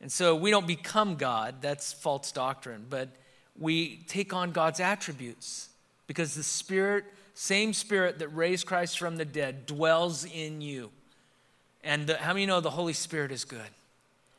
And 0.00 0.10
so 0.12 0.36
we 0.36 0.50
don't 0.50 0.66
become 0.66 1.16
God, 1.16 1.56
that's 1.60 1.92
false 1.92 2.30
doctrine, 2.30 2.86
but 2.88 3.08
we 3.58 4.04
take 4.06 4.32
on 4.32 4.52
God's 4.52 4.78
attributes 4.78 5.68
because 6.06 6.34
the 6.34 6.42
Spirit, 6.42 7.04
same 7.40 7.72
Spirit 7.72 8.18
that 8.18 8.26
raised 8.30 8.66
Christ 8.66 8.98
from 8.98 9.16
the 9.16 9.24
dead, 9.24 9.64
dwells 9.64 10.24
in 10.24 10.60
you. 10.60 10.90
And 11.84 12.08
the, 12.08 12.16
how 12.16 12.32
many 12.32 12.46
know 12.46 12.60
the 12.60 12.70
Holy 12.70 12.92
Spirit 12.92 13.30
is 13.30 13.44
good? 13.44 13.68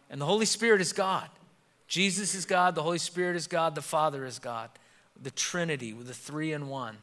And 0.09 0.19
the 0.19 0.25
Holy 0.25 0.45
Spirit 0.45 0.81
is 0.81 0.91
God. 0.91 1.29
Jesus 1.87 2.35
is 2.35 2.43
God, 2.43 2.75
the 2.75 2.83
Holy 2.83 2.97
Spirit 2.97 3.37
is 3.37 3.47
God, 3.47 3.73
the 3.73 3.81
Father 3.81 4.25
is 4.25 4.37
God. 4.37 4.69
The 5.23 5.31
Trinity, 5.31 5.93
the 5.93 6.13
three 6.13 6.51
in 6.51 6.67
one. 6.67 6.97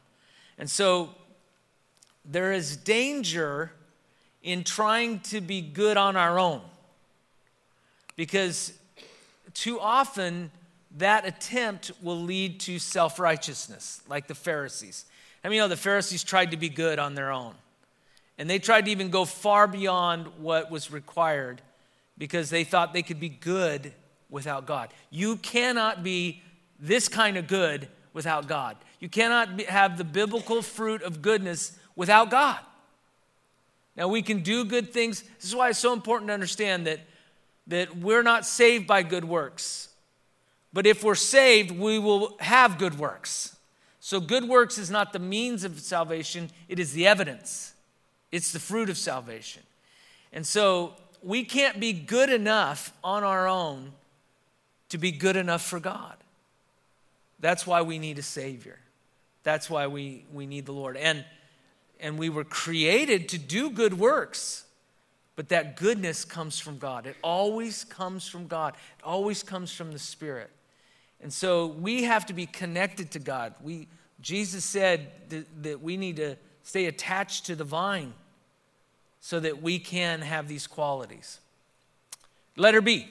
And 0.59 0.69
so 0.69 1.15
there 2.23 2.53
is 2.53 2.77
danger 2.77 3.71
in 4.43 4.63
trying 4.63 5.21
to 5.21 5.41
be 5.41 5.61
good 5.61 5.97
on 5.97 6.15
our 6.15 6.37
own. 6.37 6.61
Because 8.15 8.71
too 9.55 9.79
often 9.79 10.51
that 10.97 11.25
attempt 11.25 11.91
will 12.03 12.21
lead 12.21 12.59
to 12.61 12.77
self 12.77 13.17
righteousness, 13.17 14.03
like 14.07 14.27
the 14.27 14.35
Pharisees. 14.35 15.05
I 15.43 15.49
mean, 15.49 15.57
you 15.57 15.61
know, 15.61 15.67
the 15.67 15.77
Pharisees 15.77 16.23
tried 16.23 16.51
to 16.51 16.57
be 16.57 16.69
good 16.69 16.99
on 16.99 17.15
their 17.15 17.31
own. 17.31 17.55
And 18.37 18.49
they 18.49 18.59
tried 18.59 18.85
to 18.85 18.91
even 18.91 19.09
go 19.09 19.25
far 19.25 19.67
beyond 19.67 20.27
what 20.37 20.69
was 20.69 20.91
required 20.91 21.61
because 22.17 22.49
they 22.49 22.63
thought 22.63 22.93
they 22.93 23.03
could 23.03 23.19
be 23.19 23.29
good 23.29 23.93
without 24.29 24.65
God. 24.65 24.89
You 25.09 25.37
cannot 25.37 26.03
be 26.03 26.41
this 26.79 27.07
kind 27.07 27.37
of 27.37 27.47
good 27.47 27.87
without 28.13 28.47
God. 28.47 28.77
You 28.99 29.09
cannot 29.09 29.61
have 29.61 29.97
the 29.97 30.03
biblical 30.03 30.61
fruit 30.61 31.01
of 31.01 31.21
goodness 31.21 31.77
without 31.95 32.29
God. 32.29 32.59
Now, 33.95 34.07
we 34.07 34.21
can 34.21 34.41
do 34.41 34.63
good 34.63 34.93
things. 34.93 35.21
This 35.21 35.45
is 35.45 35.55
why 35.55 35.69
it's 35.69 35.79
so 35.79 35.93
important 35.93 36.29
to 36.29 36.33
understand 36.33 36.85
that, 36.85 36.99
that 37.65 37.97
we're 37.97 38.21
not 38.21 38.45
saved 38.45 38.85
by 38.85 39.01
good 39.01 39.25
works. 39.25 39.89
But 40.71 40.85
if 40.85 41.03
we're 41.03 41.15
saved, 41.15 41.71
we 41.71 41.97
will 41.97 42.37
have 42.39 42.77
good 42.77 42.99
works. 42.99 43.56
So, 44.07 44.21
good 44.21 44.45
works 44.45 44.77
is 44.77 44.89
not 44.89 45.11
the 45.11 45.19
means 45.19 45.65
of 45.65 45.77
salvation, 45.81 46.49
it 46.69 46.79
is 46.79 46.93
the 46.93 47.05
evidence, 47.05 47.73
it's 48.31 48.53
the 48.53 48.59
fruit 48.59 48.89
of 48.89 48.97
salvation. 48.97 49.63
And 50.31 50.47
so, 50.47 50.93
we 51.21 51.43
can't 51.43 51.77
be 51.81 51.91
good 51.91 52.29
enough 52.29 52.93
on 53.03 53.25
our 53.25 53.49
own 53.49 53.91
to 54.87 54.97
be 54.97 55.11
good 55.11 55.35
enough 55.35 55.61
for 55.61 55.81
God. 55.81 56.15
That's 57.41 57.67
why 57.67 57.81
we 57.81 57.99
need 57.99 58.17
a 58.17 58.21
Savior. 58.21 58.79
That's 59.43 59.69
why 59.69 59.87
we, 59.87 60.23
we 60.31 60.45
need 60.45 60.67
the 60.67 60.71
Lord. 60.71 60.95
And 60.95 61.25
and 61.99 62.17
we 62.17 62.29
were 62.29 62.45
created 62.45 63.27
to 63.27 63.37
do 63.37 63.69
good 63.69 63.99
works. 63.99 64.63
But 65.35 65.49
that 65.49 65.75
goodness 65.75 66.23
comes 66.23 66.57
from 66.57 66.77
God. 66.77 67.07
It 67.07 67.17
always 67.21 67.83
comes 67.83 68.25
from 68.25 68.47
God. 68.47 68.73
It 68.99 69.03
always 69.03 69.43
comes 69.43 69.73
from 69.73 69.91
the 69.91 69.99
Spirit. 69.99 70.49
And 71.21 71.33
so 71.33 71.67
we 71.67 72.03
have 72.03 72.25
to 72.27 72.33
be 72.33 72.45
connected 72.45 73.11
to 73.11 73.19
God. 73.19 73.53
We, 73.61 73.87
Jesus 74.21 74.63
said 74.63 75.11
that, 75.29 75.63
that 75.63 75.81
we 75.81 75.97
need 75.97 76.17
to 76.17 76.35
stay 76.63 76.85
attached 76.85 77.45
to 77.47 77.55
the 77.55 77.63
vine 77.63 78.13
so 79.19 79.39
that 79.39 79.61
we 79.61 79.79
can 79.79 80.21
have 80.21 80.47
these 80.47 80.67
qualities. 80.67 81.39
Letter 82.55 82.81
B 82.81 83.07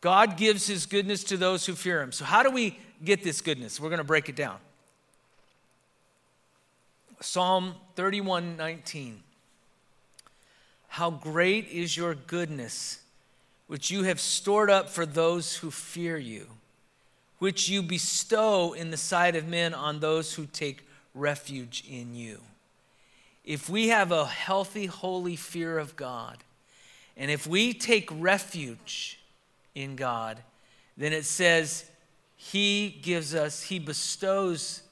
God 0.00 0.36
gives 0.36 0.66
his 0.66 0.86
goodness 0.86 1.24
to 1.24 1.36
those 1.36 1.66
who 1.66 1.74
fear 1.74 2.00
him. 2.00 2.12
So, 2.12 2.24
how 2.24 2.42
do 2.42 2.50
we 2.50 2.78
get 3.04 3.22
this 3.22 3.40
goodness? 3.40 3.78
We're 3.78 3.90
going 3.90 3.98
to 3.98 4.04
break 4.04 4.28
it 4.28 4.36
down. 4.36 4.56
Psalm 7.20 7.74
31 7.96 8.56
19. 8.56 9.22
How 10.88 11.10
great 11.10 11.68
is 11.68 11.96
your 11.96 12.14
goodness, 12.14 13.00
which 13.70 13.88
you 13.88 14.02
have 14.02 14.18
stored 14.18 14.68
up 14.68 14.88
for 14.88 15.06
those 15.06 15.58
who 15.58 15.70
fear 15.70 16.18
you, 16.18 16.44
which 17.38 17.68
you 17.68 17.80
bestow 17.80 18.72
in 18.72 18.90
the 18.90 18.96
sight 18.96 19.36
of 19.36 19.46
men 19.46 19.72
on 19.72 20.00
those 20.00 20.34
who 20.34 20.44
take 20.44 20.84
refuge 21.14 21.84
in 21.88 22.12
you. 22.12 22.40
If 23.44 23.70
we 23.70 23.86
have 23.86 24.10
a 24.10 24.26
healthy, 24.26 24.86
holy 24.86 25.36
fear 25.36 25.78
of 25.78 25.94
God, 25.94 26.38
and 27.16 27.30
if 27.30 27.46
we 27.46 27.72
take 27.72 28.10
refuge 28.12 29.20
in 29.76 29.94
God, 29.94 30.38
then 30.96 31.12
it 31.12 31.24
says 31.24 31.88
He 32.34 32.98
gives 33.02 33.36
us, 33.36 33.62
He 33.62 33.78
bestows 33.78 34.82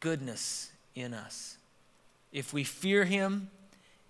goodness 0.00 0.70
in 0.94 1.14
us. 1.14 1.56
if 2.30 2.52
we 2.52 2.62
fear 2.62 3.04
Him, 3.04 3.48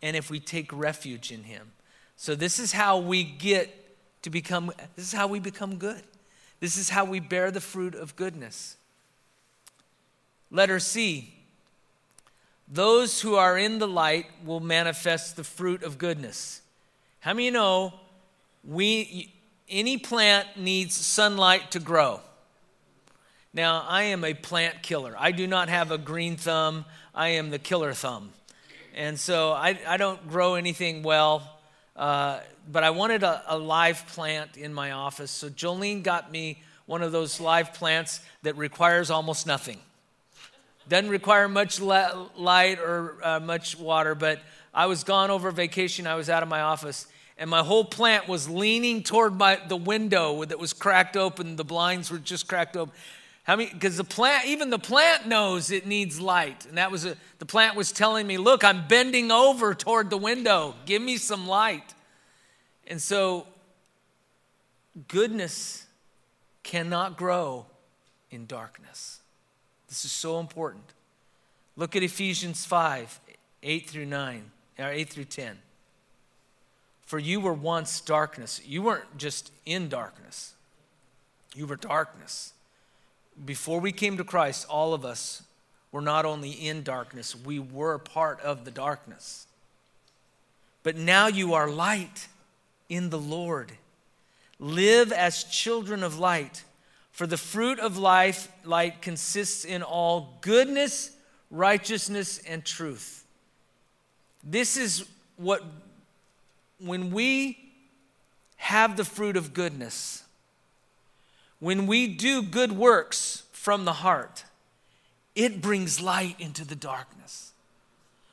and 0.03 0.17
if 0.17 0.29
we 0.29 0.41
take 0.41 0.73
refuge 0.73 1.31
in 1.31 1.45
Him. 1.45 1.71
So, 2.17 2.35
this 2.35 2.59
is 2.59 2.73
how 2.73 2.99
we 2.99 3.23
get 3.23 3.82
to 4.23 4.31
become, 4.31 4.73
this 4.97 5.07
is 5.07 5.13
how 5.13 5.27
we 5.27 5.41
become 5.41 5.77
good. 5.77 6.03
This 6.61 6.77
is 6.77 6.89
how 6.89 7.05
we 7.05 7.21
bear 7.21 7.51
the 7.51 7.61
fruit 7.61 7.95
of 7.95 8.17
goodness. 8.17 8.77
Letter 10.51 10.79
C 10.79 11.35
those 12.73 13.21
who 13.21 13.35
are 13.35 13.59
in 13.59 13.79
the 13.79 13.87
light 13.87 14.27
will 14.47 14.61
manifest 14.61 15.37
the 15.37 15.45
fruit 15.45 15.83
of 15.83 15.99
goodness. 15.99 16.63
How 17.21 17.35
many 17.35 17.51
know 17.51 17.93
we, 18.65 19.35
any 19.69 19.99
plant 19.99 20.49
needs 20.57 20.95
sunlight 20.95 21.71
to 21.73 21.81
grow? 21.81 22.21
Now, 23.53 23.85
I 23.87 24.05
am 24.05 24.25
a 24.25 24.33
plant 24.33 24.83
killer. 24.83 25.15
I 25.19 25.33
do 25.33 25.47
not 25.47 25.69
have 25.69 25.91
a 25.91 25.99
green 25.99 26.37
thumb, 26.37 26.87
I 27.15 27.29
am 27.29 27.51
the 27.51 27.59
killer 27.59 27.93
thumb. 27.93 28.31
And 28.95 29.21
so 29.21 29.53
I, 29.53 29.79
I 29.87 29.99
don't 29.99 30.27
grow 30.29 30.55
anything 30.55 31.03
well, 31.03 31.59
uh, 31.97 32.41
but 32.71 32.85
I 32.85 32.91
wanted 32.91 33.23
a, 33.23 33.43
a 33.49 33.59
live 33.59 34.07
plant 34.09 34.57
in 34.57 34.73
my 34.73 34.93
office. 34.93 35.31
So 35.31 35.49
Jolene 35.49 36.03
got 36.03 36.31
me 36.31 36.63
one 36.87 37.03
of 37.03 37.13
those 37.13 37.41
live 37.41 37.75
plants 37.75 38.21
that 38.43 38.57
requires 38.57 39.11
almost 39.11 39.47
nothing. 39.47 39.79
Doesn't 40.89 41.11
require 41.11 41.49
much 41.49 41.81
light 41.81 42.79
or 42.81 43.17
uh, 43.23 43.41
much 43.41 43.79
water, 43.79 44.15
but 44.15 44.41
I 44.75 44.87
was 44.87 45.05
gone 45.05 45.31
over 45.31 45.51
vacation. 45.51 46.07
I 46.07 46.17
was 46.17 46.29
out 46.29 46.43
of 46.43 46.49
my 46.49 46.63
office, 46.63 47.07
and 47.39 47.49
my 47.49 47.61
whole 47.61 47.85
plant 47.85 48.27
was 48.27 48.49
leaning 48.49 49.03
toward 49.03 49.35
my, 49.39 49.61
the 49.69 49.77
window 49.77 50.45
that 50.45 50.59
was 50.59 50.73
cracked 50.73 51.17
open. 51.17 51.57
The 51.57 51.65
blinds 51.65 52.11
were 52.11 52.19
just 52.19 52.49
cracked 52.49 52.77
open. 52.77 52.95
How 53.45 53.57
many? 53.57 53.73
Because 53.73 53.97
the 53.97 54.05
plant, 54.05 54.47
even 54.47 54.71
the 54.71 54.79
plant 54.79 55.27
knows 55.27 55.71
it 55.71 55.87
needs 55.87 56.21
light, 56.21 56.65
and 56.67 56.79
that 56.79 56.91
was 56.93 57.05
a, 57.05 57.17
the 57.39 57.47
plant 57.47 57.77
was 57.77 57.91
telling 57.91 58.27
me, 58.27 58.39
"Look, 58.39 58.63
I'm 58.63 58.87
bending 58.87 59.33
over 59.33 59.75
toward 59.75 60.11
the 60.11 60.17
window. 60.17 60.77
Give 60.87 61.03
me 61.03 61.17
some 61.17 61.49
light." 61.49 61.95
And 62.87 63.03
so, 63.03 63.47
goodness 65.09 65.87
cannot 66.63 67.17
grow 67.17 67.67
in 68.31 68.47
darkness. 68.47 69.21
This 69.89 70.05
is 70.05 70.13
so 70.13 70.39
important. 70.39 70.85
Look 71.77 71.97
at 71.97 72.03
Ephesians 72.03 72.65
5 72.65 73.21
8 73.65 73.91
through 73.91 74.07
9, 74.07 74.51
or 74.79 74.89
8 74.89 75.09
through 75.09 75.25
10. 75.25 75.59
For 77.05 77.19
you 77.19 77.41
were 77.41 77.53
once 77.53 78.01
darkness. 78.01 78.61
You 78.65 78.83
weren't 78.83 79.17
just 79.19 79.53
in 79.67 79.89
darkness, 79.89 80.55
you 81.55 81.67
were 81.67 81.77
darkness. 81.77 82.53
Before 83.45 83.81
we 83.81 83.93
came 83.93 84.17
to 84.17 84.25
Christ, 84.25 84.67
all 84.69 84.95
of 84.95 85.05
us 85.05 85.43
were 85.91 86.01
not 86.01 86.25
only 86.25 86.51
in 86.51 86.83
darkness, 86.83 87.37
we 87.37 87.59
were 87.59 87.99
part 87.99 88.41
of 88.41 88.65
the 88.65 88.71
darkness. 88.71 89.47
But 90.83 90.97
now 90.97 91.29
you 91.29 91.55
are 91.55 91.71
light 91.71 92.29
in 92.89 93.11
the 93.11 93.19
Lord. 93.19 93.73
Live 94.59 95.13
as 95.13 95.45
children 95.45 96.03
of 96.03 96.19
light. 96.19 96.65
For 97.11 97.27
the 97.27 97.37
fruit 97.37 97.79
of 97.79 97.99
life, 97.99 98.49
light 98.65 99.03
consists 99.03 99.65
in 99.65 99.83
all 99.83 100.39
goodness, 100.41 101.11
righteousness, 101.51 102.39
and 102.39 102.65
truth. 102.65 103.25
This 104.43 104.77
is 104.77 105.07
what, 105.37 105.63
when 106.79 107.11
we 107.11 107.59
have 108.57 108.97
the 108.97 109.05
fruit 109.05 109.37
of 109.37 109.53
goodness, 109.53 110.22
when 111.63 111.87
we 111.87 112.09
do 112.09 112.43
good 112.43 112.73
works 112.73 113.45
from 113.53 113.85
the 113.85 113.93
heart, 113.93 114.43
it 115.37 115.63
brings 115.63 116.01
light 116.01 116.35
into 116.41 116.65
the 116.65 116.75
darkness. 116.75 117.53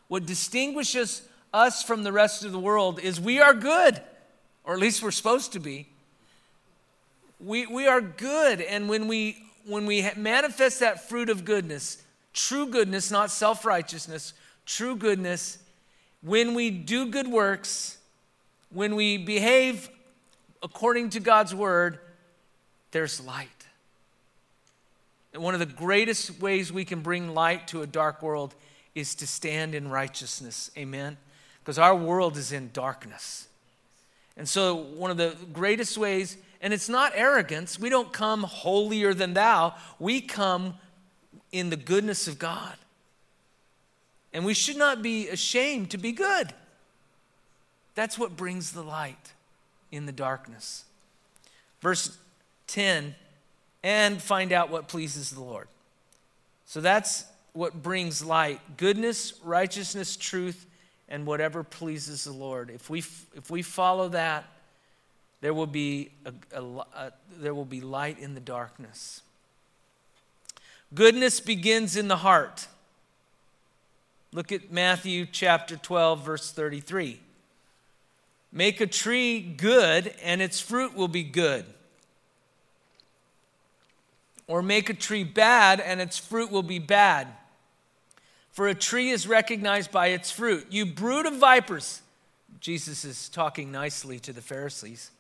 What 0.08 0.26
distinguishes 0.26 1.22
us 1.54 1.84
from 1.84 2.02
the 2.02 2.12
rest 2.12 2.44
of 2.44 2.52
the 2.52 2.58
world 2.58 3.00
is 3.00 3.22
we 3.22 3.40
are 3.40 3.54
good, 3.54 4.02
or 4.64 4.74
at 4.74 4.80
least 4.80 5.04
we're 5.04 5.12
supposed 5.12 5.54
to 5.54 5.60
be. 5.60 5.88
We, 7.40 7.68
we 7.68 7.86
are 7.86 8.02
good. 8.02 8.62
And 8.62 8.90
when 8.90 9.08
we, 9.08 9.44
when 9.64 9.86
we 9.86 10.10
manifest 10.18 10.80
that 10.80 11.08
fruit 11.08 11.30
of 11.30 11.46
goodness, 11.46 12.02
true 12.34 12.66
goodness, 12.66 13.12
not 13.12 13.30
self 13.30 13.64
righteousness, 13.64 14.34
true 14.66 14.96
goodness, 14.96 15.60
when 16.24 16.56
we 16.56 16.72
do 16.72 17.06
good 17.06 17.28
works, 17.28 18.00
when 18.72 18.96
we 18.96 19.20
behave 19.20 19.88
according 20.64 21.12
to 21.12 21.20
God's 21.20 21.54
word, 21.54 22.00
there's 22.92 23.24
light. 23.24 23.48
And 25.34 25.44
one 25.44 25.54
of 25.54 25.60
the 25.60 25.66
greatest 25.66 26.40
ways 26.42 26.72
we 26.72 26.86
can 26.86 27.02
bring 27.02 27.34
light 27.34 27.68
to 27.70 27.82
a 27.82 27.88
dark 27.88 28.22
world 28.22 28.56
is 28.96 29.16
to 29.16 29.28
stand 29.28 29.76
in 29.76 29.90
righteousness. 29.90 30.72
Amen? 30.78 31.18
Because 31.62 31.78
our 31.78 31.96
world 31.96 32.36
is 32.36 32.52
in 32.52 32.72
darkness. 32.74 33.48
And 34.36 34.48
so, 34.48 34.76
one 34.76 35.12
of 35.12 35.18
the 35.18 35.36
greatest 35.54 35.98
ways 35.98 36.38
and 36.62 36.74
it's 36.74 36.90
not 36.90 37.14
arrogance. 37.16 37.80
We 37.80 37.90
don't 37.90 38.12
come 38.12 38.44
holier 38.44 39.14
than 39.14 39.34
thou. 39.34 39.76
We 39.98 40.22
come 40.22 40.76
in 41.52 41.70
the 41.70 41.78
goodness 41.78 42.28
of 42.28 42.38
God. 42.38 42.76
And 44.34 44.46
we 44.46 44.54
should 44.54 44.78
not 44.78 45.02
be 45.02 45.30
ashamed 45.30 45.92
to 45.92 45.98
be 45.98 46.12
good. 46.12 46.54
That's 47.96 48.20
what 48.20 48.38
brings 48.38 48.72
the 48.72 48.84
light 48.84 49.34
in 49.92 50.06
the 50.06 50.12
darkness. 50.12 50.84
Verse 51.82 52.18
10 52.70 53.16
and 53.84 54.22
find 54.22 54.52
out 54.52 54.70
what 54.70 54.88
pleases 54.88 55.32
the 55.32 55.42
Lord. 55.42 55.68
So 56.66 56.82
that's 56.82 57.26
what 57.54 57.82
brings 57.82 58.24
light 58.24 58.62
goodness, 58.78 59.34
righteousness, 59.44 60.16
truth, 60.16 60.66
and 61.08 61.26
whatever 61.26 61.64
pleases 61.64 62.24
the 62.24 62.32
Lord. 62.32 62.70
If 62.70 62.90
we, 62.90 63.00
if 63.00 63.50
we 63.50 63.62
follow 63.62 64.10
that, 64.10 64.46
there 65.42 65.54
will 65.54 65.68
be, 65.68 66.12
a, 66.26 66.34
a, 66.56 66.64
a, 66.64 67.12
there 67.38 67.54
will 67.54 67.66
be 67.66 67.82
light 67.82 68.20
in 68.20 68.36
the 68.36 68.40
darkness. 68.40 69.22
Goodness 70.94 71.40
begins 71.40 71.96
in 71.96 72.08
the 72.08 72.18
heart. 72.18 72.68
Look 74.32 74.52
at 74.52 74.72
Matthew 74.72 75.26
chapter 75.26 75.76
12, 75.76 76.24
verse 76.24 76.52
33. 76.52 77.20
Make 78.52 78.82
a 78.82 78.88
tree 78.88 79.40
good, 79.40 80.14
and 80.24 80.42
its 80.42 80.60
fruit 80.60 80.96
will 80.96 81.08
be 81.08 81.24
good. 81.24 81.66
Or 84.50 84.62
make 84.62 84.90
a 84.90 84.94
tree 84.94 85.24
bad, 85.24 85.80
and 85.80 86.02
its 86.02 86.18
fruit 86.18 86.52
will 86.52 86.64
be 86.64 86.80
bad. 86.80 87.28
For 88.52 88.68
a 88.68 88.76
tree 88.76 89.12
is 89.12 89.26
recognized 89.26 89.92
by 89.92 90.08
its 90.08 90.32
fruit. 90.32 90.68
You 90.70 90.86
brood 90.86 91.26
of 91.26 91.38
vipers. 91.38 92.02
Jesus 92.60 93.06
is 93.06 93.30
talking 93.30 93.72
nicely 93.72 94.20
to 94.20 94.34
the 94.34 94.42
Pharisees. 94.42 95.12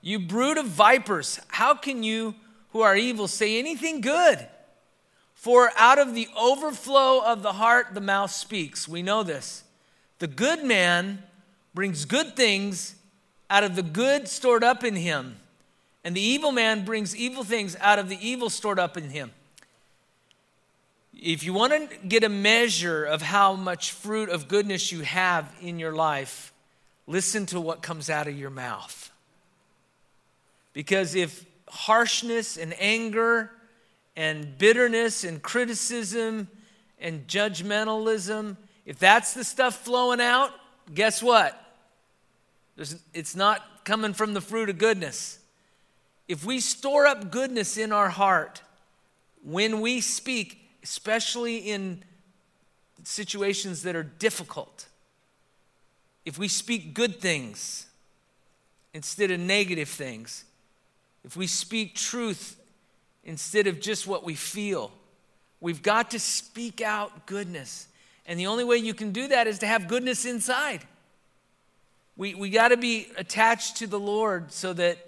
You 0.00 0.18
brood 0.18 0.58
of 0.58 0.66
vipers, 0.66 1.38
how 1.48 1.74
can 1.74 2.02
you 2.02 2.34
who 2.70 2.80
are 2.80 2.96
evil 2.96 3.28
say 3.28 3.58
anything 3.58 4.00
good? 4.00 4.48
For 5.34 5.70
out 5.76 5.98
of 5.98 6.14
the 6.14 6.28
overflow 6.36 7.22
of 7.24 7.42
the 7.42 7.52
heart, 7.52 7.88
the 7.92 8.00
mouth 8.00 8.30
speaks. 8.30 8.88
We 8.88 9.02
know 9.02 9.22
this. 9.22 9.64
The 10.18 10.26
good 10.26 10.64
man 10.64 11.22
brings 11.74 12.06
good 12.06 12.34
things 12.34 12.96
out 13.50 13.62
of 13.62 13.76
the 13.76 13.82
good 13.82 14.28
stored 14.28 14.64
up 14.64 14.82
in 14.82 14.96
him, 14.96 15.36
and 16.06 16.14
the 16.14 16.20
evil 16.20 16.52
man 16.52 16.84
brings 16.84 17.16
evil 17.16 17.42
things 17.42 17.74
out 17.80 17.98
of 17.98 18.08
the 18.08 18.16
evil 18.24 18.48
stored 18.48 18.78
up 18.78 18.96
in 18.96 19.10
him. 19.10 19.32
If 21.20 21.42
you 21.42 21.52
want 21.52 21.72
to 21.72 21.96
get 21.96 22.22
a 22.22 22.28
measure 22.28 23.04
of 23.04 23.22
how 23.22 23.54
much 23.54 23.90
fruit 23.90 24.28
of 24.28 24.46
goodness 24.46 24.92
you 24.92 25.00
have 25.00 25.52
in 25.60 25.80
your 25.80 25.90
life, 25.90 26.52
listen 27.08 27.44
to 27.46 27.60
what 27.60 27.82
comes 27.82 28.08
out 28.08 28.28
of 28.28 28.38
your 28.38 28.50
mouth. 28.50 29.10
Because 30.72 31.16
if 31.16 31.44
harshness 31.68 32.56
and 32.56 32.72
anger 32.78 33.50
and 34.14 34.56
bitterness 34.58 35.24
and 35.24 35.42
criticism 35.42 36.46
and 37.00 37.26
judgmentalism, 37.26 38.56
if 38.84 39.00
that's 39.00 39.34
the 39.34 39.42
stuff 39.42 39.84
flowing 39.84 40.20
out, 40.20 40.52
guess 40.94 41.20
what? 41.20 41.60
There's, 42.76 42.94
it's 43.12 43.34
not 43.34 43.84
coming 43.84 44.12
from 44.12 44.34
the 44.34 44.40
fruit 44.40 44.70
of 44.70 44.78
goodness. 44.78 45.40
If 46.28 46.44
we 46.44 46.60
store 46.60 47.06
up 47.06 47.30
goodness 47.30 47.76
in 47.76 47.92
our 47.92 48.08
heart, 48.08 48.62
when 49.42 49.80
we 49.80 50.00
speak, 50.00 50.68
especially 50.82 51.58
in 51.58 52.02
situations 53.04 53.82
that 53.82 53.94
are 53.94 54.02
difficult, 54.02 54.86
if 56.24 56.38
we 56.38 56.48
speak 56.48 56.92
good 56.94 57.20
things 57.20 57.86
instead 58.92 59.30
of 59.30 59.38
negative 59.38 59.88
things, 59.88 60.44
if 61.24 61.36
we 61.36 61.46
speak 61.46 61.94
truth 61.94 62.60
instead 63.24 63.66
of 63.68 63.80
just 63.80 64.06
what 64.06 64.24
we 64.24 64.34
feel, 64.34 64.90
we've 65.60 65.82
got 65.82 66.10
to 66.10 66.18
speak 66.18 66.80
out 66.80 67.26
goodness. 67.26 67.86
And 68.26 68.40
the 68.40 68.48
only 68.48 68.64
way 68.64 68.78
you 68.78 68.94
can 68.94 69.12
do 69.12 69.28
that 69.28 69.46
is 69.46 69.60
to 69.60 69.66
have 69.66 69.86
goodness 69.86 70.24
inside. 70.24 70.80
We, 72.16 72.34
we 72.34 72.50
got 72.50 72.68
to 72.68 72.76
be 72.76 73.08
attached 73.16 73.76
to 73.76 73.86
the 73.86 74.00
Lord 74.00 74.50
so 74.50 74.72
that 74.72 74.98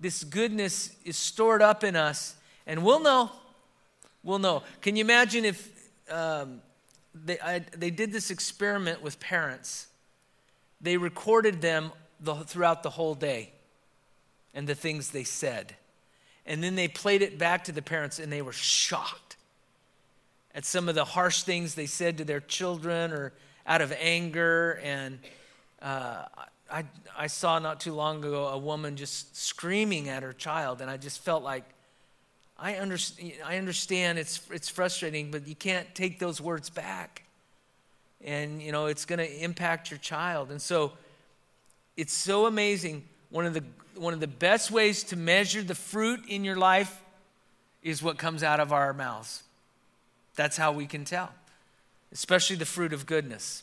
this 0.00 0.24
goodness 0.24 0.96
is 1.04 1.16
stored 1.16 1.62
up 1.62 1.84
in 1.84 1.94
us. 1.94 2.34
And 2.66 2.82
we'll 2.82 3.00
know. 3.00 3.30
We'll 4.22 4.38
know. 4.38 4.62
Can 4.80 4.96
you 4.96 5.04
imagine 5.04 5.44
if 5.44 5.68
um, 6.10 6.60
they, 7.14 7.38
I, 7.40 7.60
they 7.76 7.90
did 7.90 8.12
this 8.12 8.30
experiment 8.30 9.02
with 9.02 9.20
parents. 9.20 9.88
They 10.80 10.96
recorded 10.96 11.60
them 11.60 11.92
the, 12.20 12.34
throughout 12.34 12.82
the 12.82 12.90
whole 12.90 13.14
day 13.14 13.52
and 14.54 14.66
the 14.66 14.74
things 14.74 15.10
they 15.10 15.24
said. 15.24 15.76
And 16.46 16.62
then 16.62 16.74
they 16.74 16.88
played 16.88 17.22
it 17.22 17.38
back 17.38 17.64
to 17.64 17.72
the 17.72 17.82
parents, 17.82 18.18
and 18.18 18.32
they 18.32 18.42
were 18.42 18.52
shocked 18.52 19.36
at 20.54 20.64
some 20.64 20.88
of 20.88 20.94
the 20.94 21.04
harsh 21.04 21.42
things 21.42 21.74
they 21.74 21.86
said 21.86 22.18
to 22.18 22.24
their 22.24 22.40
children 22.40 23.12
or 23.12 23.32
out 23.66 23.82
of 23.82 23.92
anger. 24.00 24.80
And 24.82 25.18
uh, 25.80 26.24
I, 26.70 26.84
I 27.16 27.26
saw 27.26 27.58
not 27.58 27.80
too 27.80 27.92
long 27.92 28.18
ago 28.18 28.48
a 28.48 28.58
woman 28.58 28.96
just 28.96 29.36
screaming 29.36 30.08
at 30.08 30.22
her 30.22 30.32
child, 30.32 30.80
and 30.80 30.90
I 30.90 30.96
just 30.96 31.22
felt 31.22 31.42
like, 31.42 31.64
I, 32.58 32.74
understand, 32.74 33.32
I 33.44 33.56
understand 33.56 34.18
it's, 34.18 34.40
it's 34.50 34.68
frustrating, 34.68 35.30
but 35.30 35.48
you 35.48 35.54
can't 35.54 35.92
take 35.94 36.18
those 36.18 36.40
words 36.40 36.70
back. 36.70 37.24
And, 38.22 38.60
you 38.60 38.70
know, 38.70 38.86
it's 38.86 39.06
going 39.06 39.18
to 39.18 39.42
impact 39.42 39.90
your 39.90 39.98
child. 39.98 40.50
And 40.50 40.60
so 40.60 40.92
it's 41.96 42.12
so 42.12 42.46
amazing. 42.46 43.04
One 43.30 43.46
of, 43.46 43.54
the, 43.54 43.64
one 43.94 44.12
of 44.12 44.20
the 44.20 44.26
best 44.26 44.70
ways 44.70 45.02
to 45.04 45.16
measure 45.16 45.62
the 45.62 45.74
fruit 45.74 46.20
in 46.28 46.44
your 46.44 46.56
life 46.56 47.00
is 47.82 48.02
what 48.02 48.18
comes 48.18 48.42
out 48.42 48.60
of 48.60 48.72
our 48.72 48.92
mouths. 48.92 49.42
That's 50.36 50.58
how 50.58 50.72
we 50.72 50.86
can 50.86 51.04
tell, 51.04 51.30
especially 52.12 52.56
the 52.56 52.66
fruit 52.66 52.92
of 52.92 53.06
goodness. 53.06 53.62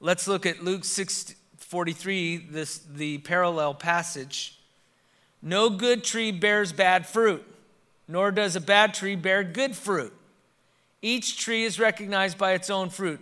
Let's 0.00 0.26
look 0.26 0.44
at 0.44 0.62
Luke 0.62 0.84
6 0.84 1.34
43, 1.74 2.36
this, 2.36 2.78
the 2.88 3.18
parallel 3.18 3.74
passage. 3.74 4.60
No 5.42 5.68
good 5.68 6.04
tree 6.04 6.30
bears 6.30 6.72
bad 6.72 7.04
fruit, 7.04 7.44
nor 8.06 8.30
does 8.30 8.54
a 8.54 8.60
bad 8.60 8.94
tree 8.94 9.16
bear 9.16 9.42
good 9.42 9.74
fruit. 9.74 10.12
Each 11.02 11.36
tree 11.36 11.64
is 11.64 11.80
recognized 11.80 12.38
by 12.38 12.52
its 12.52 12.70
own 12.70 12.90
fruit. 12.90 13.18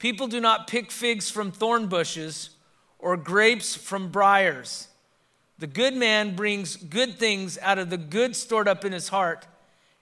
People 0.00 0.26
do 0.26 0.40
not 0.40 0.66
pick 0.66 0.90
figs 0.90 1.30
from 1.30 1.52
thorn 1.52 1.86
bushes 1.86 2.50
or 2.98 3.16
grapes 3.16 3.76
from 3.76 4.08
briars. 4.08 4.88
The 5.60 5.68
good 5.68 5.94
man 5.94 6.34
brings 6.34 6.74
good 6.74 7.20
things 7.20 7.56
out 7.62 7.78
of 7.78 7.88
the 7.88 7.98
good 7.98 8.34
stored 8.34 8.66
up 8.66 8.84
in 8.84 8.90
his 8.90 9.10
heart, 9.10 9.46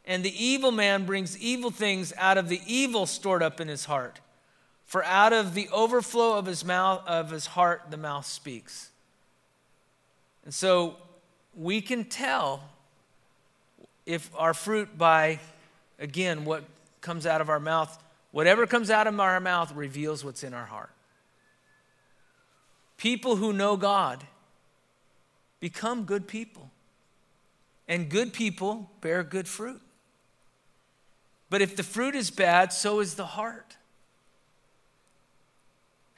and 0.07 0.25
the 0.25 0.43
evil 0.43 0.73
man 0.73 1.05
brings 1.05 1.39
evil 1.39 1.71
things 1.71 2.15
out 2.17 2.39
of 2.39 2.49
the 2.49 2.63
evil 2.67 3.05
stored 3.05 3.43
up 3.43 3.61
in 3.61 3.69
his 3.69 3.85
heart. 3.85 4.21
For 4.91 5.05
out 5.05 5.33
of 5.33 5.55
the 5.55 5.69
overflow 5.69 6.37
of 6.37 6.47
his 6.47 6.65
mouth 6.65 7.07
of 7.07 7.31
his 7.31 7.47
heart 7.47 7.83
the 7.91 7.97
mouth 7.97 8.27
speaks. 8.27 8.91
And 10.45 10.53
so 10.53 10.97
we 11.55 11.81
can 11.81 12.07
tell 12.07 12.65
if 14.05 14.29
our 14.37 14.53
fruit 14.53 14.99
by 14.99 15.39
again 16.01 16.45
what 16.45 16.65
comes 17.03 17.25
out 17.25 17.41
of 17.41 17.49
our 17.49 17.61
mouth, 17.61 18.03
whatever 18.33 18.67
comes 18.67 18.91
out 18.91 19.07
of 19.07 19.21
our 19.21 19.39
mouth 19.39 19.73
reveals 19.77 20.25
what's 20.25 20.43
in 20.43 20.53
our 20.53 20.67
heart. 20.67 20.91
People 22.97 23.37
who 23.37 23.53
know 23.53 23.77
God 23.77 24.25
become 25.61 26.03
good 26.03 26.27
people. 26.27 26.69
And 27.87 28.09
good 28.09 28.33
people 28.33 28.91
bear 29.01 29.23
good 29.23 29.47
fruit. 29.47 29.81
But 31.49 31.63
if 31.63 31.77
the 31.77 31.85
fruit 31.85 32.17
is 32.17 32.33
bad, 32.33 32.73
so 32.73 32.99
is 32.99 33.15
the 33.15 33.27
heart. 33.27 33.77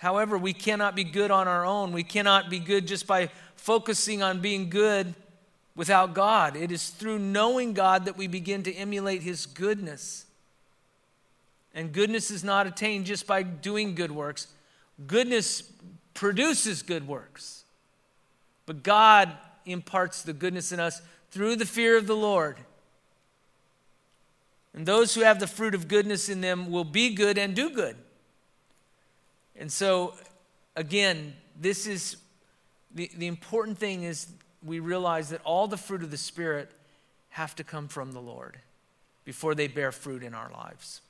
However, 0.02 0.36
we 0.36 0.52
cannot 0.52 0.96
be 0.96 1.04
good 1.04 1.30
on 1.30 1.46
our 1.46 1.64
own. 1.64 1.92
We 1.92 2.02
cannot 2.02 2.50
be 2.50 2.58
good 2.58 2.88
just 2.88 3.06
by 3.06 3.30
focusing 3.54 4.20
on 4.20 4.40
being 4.40 4.68
good 4.68 5.14
without 5.76 6.12
God. 6.12 6.56
It 6.56 6.72
is 6.72 6.90
through 6.90 7.20
knowing 7.20 7.72
God 7.72 8.06
that 8.06 8.16
we 8.16 8.26
begin 8.26 8.64
to 8.64 8.72
emulate 8.72 9.22
His 9.22 9.46
goodness. 9.46 10.26
And 11.72 11.92
goodness 11.92 12.32
is 12.32 12.42
not 12.42 12.66
attained 12.66 13.06
just 13.06 13.28
by 13.28 13.44
doing 13.44 13.94
good 13.94 14.10
works, 14.10 14.48
goodness 15.06 15.62
produces 16.14 16.82
good 16.82 17.06
works. 17.06 17.62
But 18.66 18.82
God 18.82 19.30
imparts 19.66 20.22
the 20.22 20.32
goodness 20.32 20.72
in 20.72 20.80
us 20.80 21.00
through 21.30 21.54
the 21.54 21.64
fear 21.64 21.96
of 21.96 22.08
the 22.08 22.16
Lord. 22.16 22.58
And 24.74 24.84
those 24.84 25.14
who 25.14 25.20
have 25.20 25.38
the 25.38 25.46
fruit 25.46 25.76
of 25.76 25.86
goodness 25.86 26.28
in 26.28 26.40
them 26.40 26.72
will 26.72 26.82
be 26.82 27.14
good 27.14 27.38
and 27.38 27.54
do 27.54 27.70
good. 27.70 27.96
And 29.56 29.70
so, 29.70 30.14
again, 30.76 31.34
this 31.60 31.86
is 31.86 32.16
the, 32.94 33.10
the 33.16 33.26
important 33.26 33.78
thing 33.78 34.02
is 34.02 34.28
we 34.64 34.80
realize 34.80 35.30
that 35.30 35.40
all 35.44 35.66
the 35.66 35.76
fruit 35.76 36.02
of 36.02 36.10
the 36.10 36.16
Spirit 36.16 36.70
have 37.30 37.54
to 37.56 37.64
come 37.64 37.88
from 37.88 38.12
the 38.12 38.20
Lord 38.20 38.58
before 39.24 39.54
they 39.54 39.68
bear 39.68 39.92
fruit 39.92 40.22
in 40.22 40.34
our 40.34 40.50
lives. 40.50 41.00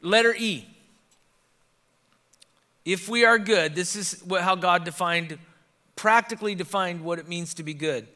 Letter 0.00 0.34
E. 0.38 0.66
If 2.84 3.08
we 3.08 3.24
are 3.24 3.38
good, 3.38 3.74
this 3.74 3.96
is 3.96 4.20
what, 4.24 4.42
how 4.42 4.54
God 4.54 4.84
defined, 4.84 5.38
practically 5.96 6.54
defined 6.54 7.02
what 7.02 7.18
it 7.18 7.28
means 7.28 7.54
to 7.54 7.62
be 7.62 7.74
good. 7.74 8.06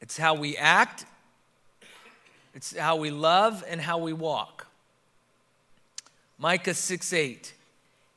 It's 0.00 0.16
how 0.16 0.34
we 0.34 0.56
act, 0.56 1.06
it's 2.54 2.76
how 2.76 2.96
we 2.96 3.10
love, 3.10 3.64
and 3.68 3.80
how 3.80 3.98
we 3.98 4.12
walk. 4.12 4.66
Micah 6.42 6.74
6 6.74 7.12
8. 7.12 7.54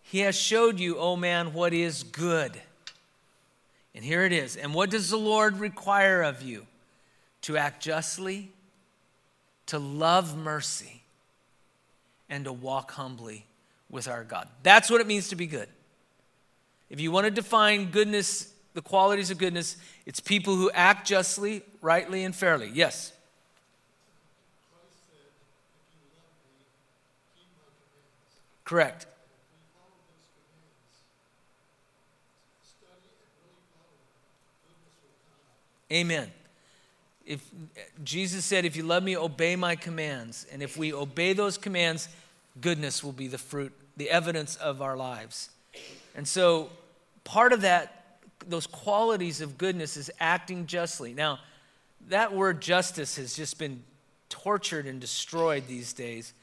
He 0.01 0.19
has 0.21 0.35
showed 0.35 0.79
you, 0.79 0.97
O 0.97 1.15
man, 1.15 1.53
what 1.53 1.73
is 1.73 2.01
good. 2.01 2.59
And 3.93 4.03
here 4.03 4.23
it 4.25 4.33
is. 4.33 4.57
And 4.57 4.73
what 4.73 4.89
does 4.89 5.11
the 5.11 5.17
Lord 5.17 5.59
require 5.59 6.23
of 6.23 6.41
you? 6.41 6.65
To 7.43 7.55
act 7.55 7.83
justly, 7.83 8.51
to 9.67 9.77
love 9.77 10.35
mercy, 10.35 11.03
and 12.27 12.45
to 12.45 12.51
walk 12.51 12.93
humbly 12.93 13.45
with 13.91 14.07
our 14.07 14.23
God. 14.23 14.47
That's 14.63 14.89
what 14.89 15.01
it 15.01 15.07
means 15.07 15.29
to 15.29 15.35
be 15.35 15.45
good. 15.45 15.69
If 16.89 16.99
you 16.99 17.11
want 17.11 17.25
to 17.25 17.31
define 17.31 17.91
goodness, 17.91 18.51
the 18.73 18.81
qualities 18.81 19.29
of 19.29 19.37
goodness, 19.37 19.77
it's 20.07 20.19
people 20.19 20.55
who 20.55 20.71
act 20.71 21.07
justly, 21.07 21.61
rightly, 21.79 22.23
and 22.23 22.35
fairly. 22.35 22.71
Yes. 22.73 23.11
Correct. 28.65 29.05
Amen. 35.91 36.31
If 37.25 37.47
Jesus 38.03 38.43
said, 38.43 38.65
if 38.65 38.75
you 38.75 38.83
love 38.83 39.03
me, 39.03 39.15
obey 39.15 39.55
my 39.55 39.75
commands. 39.75 40.45
And 40.51 40.61
if 40.61 40.77
we 40.77 40.93
obey 40.93 41.33
those 41.33 41.57
commands, 41.57 42.09
goodness 42.59 43.03
will 43.03 43.11
be 43.11 43.27
the 43.27 43.37
fruit, 43.37 43.71
the 43.97 44.09
evidence 44.09 44.55
of 44.57 44.81
our 44.81 44.97
lives. 44.97 45.49
And 46.15 46.27
so 46.27 46.69
part 47.23 47.53
of 47.53 47.61
that, 47.61 48.19
those 48.47 48.67
qualities 48.67 49.41
of 49.41 49.57
goodness 49.57 49.95
is 49.95 50.11
acting 50.19 50.65
justly. 50.65 51.13
Now, 51.13 51.39
that 52.09 52.33
word 52.33 52.61
justice 52.61 53.17
has 53.17 53.35
just 53.35 53.57
been 53.57 53.83
tortured 54.29 54.85
and 54.85 54.99
destroyed 54.99 55.67
these 55.67 55.93
days. 55.93 56.33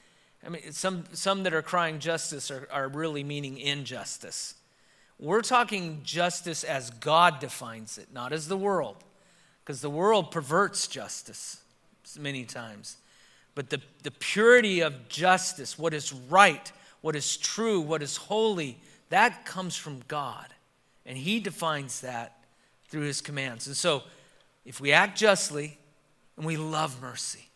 I 0.45 0.49
mean, 0.49 0.73
some, 0.73 1.05
some 1.13 1.45
that 1.45 1.55
are 1.55 1.63
crying 1.63 1.99
justice 1.99 2.51
are, 2.51 2.69
are 2.73 2.89
really 2.89 3.23
meaning 3.23 3.59
injustice. 3.59 4.55
We're 5.19 5.43
talking 5.43 6.01
justice 6.03 6.65
as 6.65 6.91
God 6.91 7.39
defines 7.39 7.97
it, 7.97 8.09
not 8.13 8.33
as 8.33 8.49
the 8.49 8.57
world, 8.57 8.97
because 9.65 9.81
the 9.81 9.91
world 9.91 10.33
perverts 10.33 10.89
justice 10.89 11.61
many 12.19 12.45
times. 12.45 12.97
But 13.55 13.71
the, 13.71 13.81
the 14.03 14.11
purity 14.11 14.81
of 14.81 15.09
justice, 15.09 15.79
what 15.79 15.95
is 15.95 16.13
right, 16.13 16.73
what 17.03 17.15
is 17.15 17.37
true, 17.37 17.81
what 17.81 18.03
is 18.03 18.17
holy, 18.17 18.79
that 19.11 19.45
comes 19.45 19.77
from 19.77 20.03
God. 20.09 20.47
And 21.07 21.17
He 21.17 21.39
defines 21.39 22.01
that 22.01 22.39
through 22.89 23.03
His 23.03 23.21
commands. 23.21 23.67
And 23.67 23.77
so, 23.77 24.03
if 24.65 24.81
we 24.81 24.93
act 24.93 25.19
justly 25.19 25.79
and 26.37 26.47
we 26.47 26.57
love 26.57 27.01
mercy, 27.03 27.49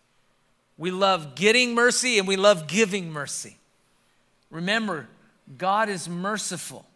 we 0.78 0.90
love 0.90 1.34
getting 1.34 1.74
mercy 1.74 2.18
and 2.18 2.28
we 2.28 2.36
love 2.36 2.66
giving 2.66 3.10
mercy. 3.10 3.56
Remember, 4.50 5.08
God 5.58 5.88
is 5.88 6.08
merciful. 6.08 6.86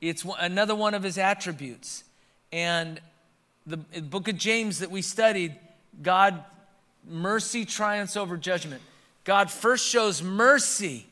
It's 0.00 0.24
another 0.38 0.74
one 0.74 0.94
of 0.94 1.02
his 1.02 1.18
attributes. 1.18 2.04
And 2.52 3.00
the 3.66 3.78
book 3.78 4.28
of 4.28 4.36
James 4.36 4.80
that 4.80 4.90
we 4.90 5.02
studied, 5.02 5.56
God, 6.02 6.44
mercy 7.08 7.64
triumphs 7.64 8.16
over 8.16 8.36
judgment. 8.36 8.82
God 9.24 9.50
first 9.50 9.86
shows 9.86 10.22
mercy. 10.22 11.06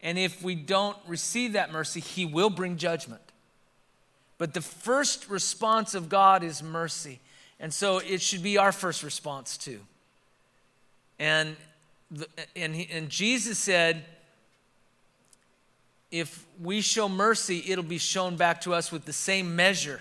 And 0.00 0.18
if 0.18 0.42
we 0.42 0.54
don't 0.54 0.96
receive 1.06 1.52
that 1.52 1.72
mercy, 1.72 2.00
he 2.00 2.24
will 2.24 2.50
bring 2.50 2.76
judgment. 2.76 3.20
But 4.38 4.54
the 4.54 4.60
first 4.60 5.28
response 5.28 5.94
of 5.94 6.08
God 6.08 6.42
is 6.42 6.62
mercy. 6.62 7.20
And 7.60 7.74
so 7.74 7.98
it 7.98 8.22
should 8.22 8.42
be 8.42 8.56
our 8.56 8.72
first 8.72 9.02
response 9.02 9.56
too. 9.56 9.80
And, 11.18 11.56
the, 12.10 12.28
and, 12.54 12.74
he, 12.74 12.88
and 12.92 13.08
Jesus 13.08 13.58
said, 13.58 14.04
if 16.10 16.46
we 16.62 16.80
show 16.80 17.08
mercy, 17.08 17.62
it'll 17.66 17.84
be 17.84 17.98
shown 17.98 18.36
back 18.36 18.62
to 18.62 18.72
us 18.72 18.90
with 18.90 19.04
the 19.04 19.12
same 19.12 19.56
measure 19.56 20.00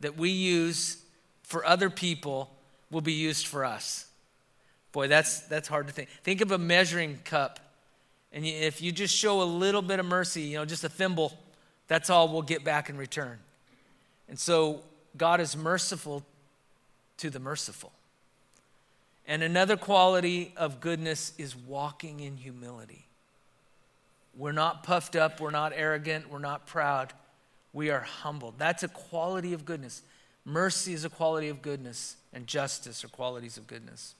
that 0.00 0.16
we 0.16 0.30
use 0.30 0.98
for 1.42 1.64
other 1.64 1.90
people 1.90 2.50
will 2.90 3.00
be 3.00 3.12
used 3.12 3.46
for 3.46 3.64
us. 3.64 4.06
Boy, 4.92 5.08
that's, 5.08 5.40
that's 5.40 5.68
hard 5.68 5.86
to 5.88 5.92
think. 5.92 6.08
Think 6.22 6.40
of 6.40 6.52
a 6.52 6.58
measuring 6.58 7.18
cup. 7.24 7.60
And 8.32 8.44
if 8.44 8.80
you 8.82 8.92
just 8.92 9.14
show 9.14 9.42
a 9.42 9.44
little 9.44 9.82
bit 9.82 10.00
of 10.00 10.06
mercy, 10.06 10.42
you 10.42 10.58
know, 10.58 10.64
just 10.64 10.84
a 10.84 10.88
thimble, 10.88 11.32
that's 11.88 12.10
all 12.10 12.28
we'll 12.28 12.42
get 12.42 12.64
back 12.64 12.88
in 12.88 12.96
return. 12.96 13.38
And 14.28 14.38
so 14.38 14.82
God 15.16 15.40
is 15.40 15.56
merciful 15.56 16.24
to 17.18 17.30
the 17.30 17.38
merciful. 17.38 17.92
And 19.26 19.42
another 19.42 19.76
quality 19.76 20.52
of 20.56 20.80
goodness 20.80 21.32
is 21.36 21.56
walking 21.56 22.20
in 22.20 22.36
humility. 22.36 23.06
We're 24.36 24.52
not 24.52 24.82
puffed 24.82 25.16
up, 25.16 25.40
we're 25.40 25.50
not 25.50 25.72
arrogant, 25.74 26.30
we're 26.30 26.38
not 26.38 26.66
proud. 26.66 27.12
We 27.72 27.90
are 27.90 28.00
humbled. 28.00 28.54
That's 28.58 28.82
a 28.82 28.88
quality 28.88 29.52
of 29.52 29.64
goodness. 29.64 30.02
Mercy 30.44 30.92
is 30.92 31.04
a 31.04 31.10
quality 31.10 31.48
of 31.48 31.60
goodness, 31.60 32.16
and 32.32 32.46
justice 32.46 33.04
are 33.04 33.08
qualities 33.08 33.56
of 33.56 33.66
goodness. 33.66 34.14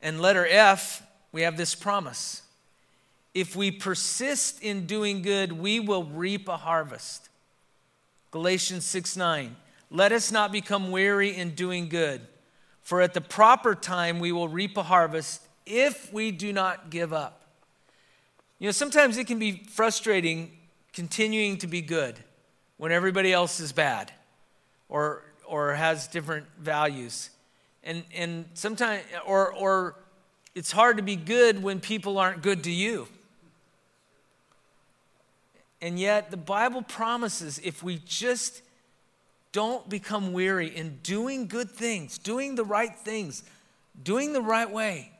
And 0.00 0.20
letter 0.20 0.46
F, 0.48 1.02
we 1.30 1.42
have 1.42 1.56
this 1.56 1.74
promise. 1.74 2.42
If 3.34 3.54
we 3.54 3.70
persist 3.70 4.62
in 4.62 4.86
doing 4.86 5.22
good, 5.22 5.52
we 5.52 5.78
will 5.78 6.04
reap 6.04 6.48
a 6.48 6.56
harvest. 6.56 7.28
Galatians 8.30 8.84
6 8.86 9.16
9. 9.16 9.56
Let 9.90 10.12
us 10.12 10.32
not 10.32 10.52
become 10.52 10.90
weary 10.90 11.36
in 11.36 11.54
doing 11.54 11.88
good, 11.88 12.20
for 12.90 13.00
at 13.00 13.14
the 13.14 13.20
proper 13.20 13.76
time 13.76 14.18
we 14.18 14.32
will 14.32 14.48
reap 14.48 14.76
a 14.76 14.82
harvest 14.82 15.46
if 15.64 16.12
we 16.12 16.32
do 16.32 16.52
not 16.52 16.90
give 16.90 17.12
up. 17.12 17.46
You 18.58 18.66
know, 18.66 18.72
sometimes 18.72 19.16
it 19.16 19.28
can 19.28 19.38
be 19.38 19.62
frustrating 19.70 20.50
continuing 20.92 21.56
to 21.58 21.68
be 21.68 21.82
good 21.82 22.18
when 22.78 22.90
everybody 22.90 23.32
else 23.32 23.60
is 23.60 23.70
bad 23.70 24.10
or, 24.88 25.22
or 25.46 25.74
has 25.74 26.08
different 26.08 26.46
values. 26.58 27.30
And, 27.84 28.02
and 28.12 28.46
sometimes, 28.54 29.04
or, 29.24 29.54
or 29.54 29.94
it's 30.56 30.72
hard 30.72 30.96
to 30.96 31.04
be 31.04 31.14
good 31.14 31.62
when 31.62 31.78
people 31.78 32.18
aren't 32.18 32.42
good 32.42 32.64
to 32.64 32.72
you. 32.72 33.06
And 35.80 35.96
yet, 35.96 36.32
the 36.32 36.36
Bible 36.36 36.82
promises 36.82 37.60
if 37.62 37.84
we 37.84 38.00
just 38.04 38.62
don't 39.52 39.88
become 39.88 40.32
weary 40.32 40.68
in 40.68 40.98
doing 41.02 41.46
good 41.46 41.70
things, 41.70 42.18
doing 42.18 42.54
the 42.54 42.64
right 42.64 42.94
things, 42.94 43.42
doing 44.02 44.32
the 44.32 44.40
right 44.40 44.70
way, 44.70 45.12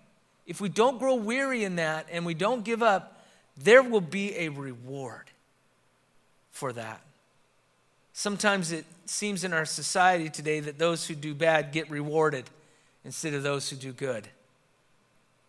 if 0.51 0.61
we 0.61 0.69
don't 0.69 0.99
grow 0.99 1.15
weary 1.15 1.63
in 1.63 1.77
that 1.77 2.09
and 2.11 2.27
we 2.27 2.35
don't 2.35 2.65
give 2.65 2.83
up, 2.83 3.25
there 3.57 3.85
will 3.85 4.01
be 4.01 4.37
a 4.37 4.49
reward 4.49 5.31
for 6.51 6.73
that. 6.73 7.01
Sometimes 8.13 8.73
it 8.73 8.85
seems 9.07 9.45
in 9.45 9.53
our 9.53 9.65
society 9.65 10.29
today 10.29 10.59
that 10.59 10.77
those 10.77 11.07
who 11.07 11.15
do 11.15 11.37
bad 11.37 11.71
get 11.71 11.89
rewarded 11.89 12.51
instead 13.05 13.33
of 13.33 13.45
those 13.45 13.71
who 13.71 13.77
do 13.77 13.93
good. 13.93 14.27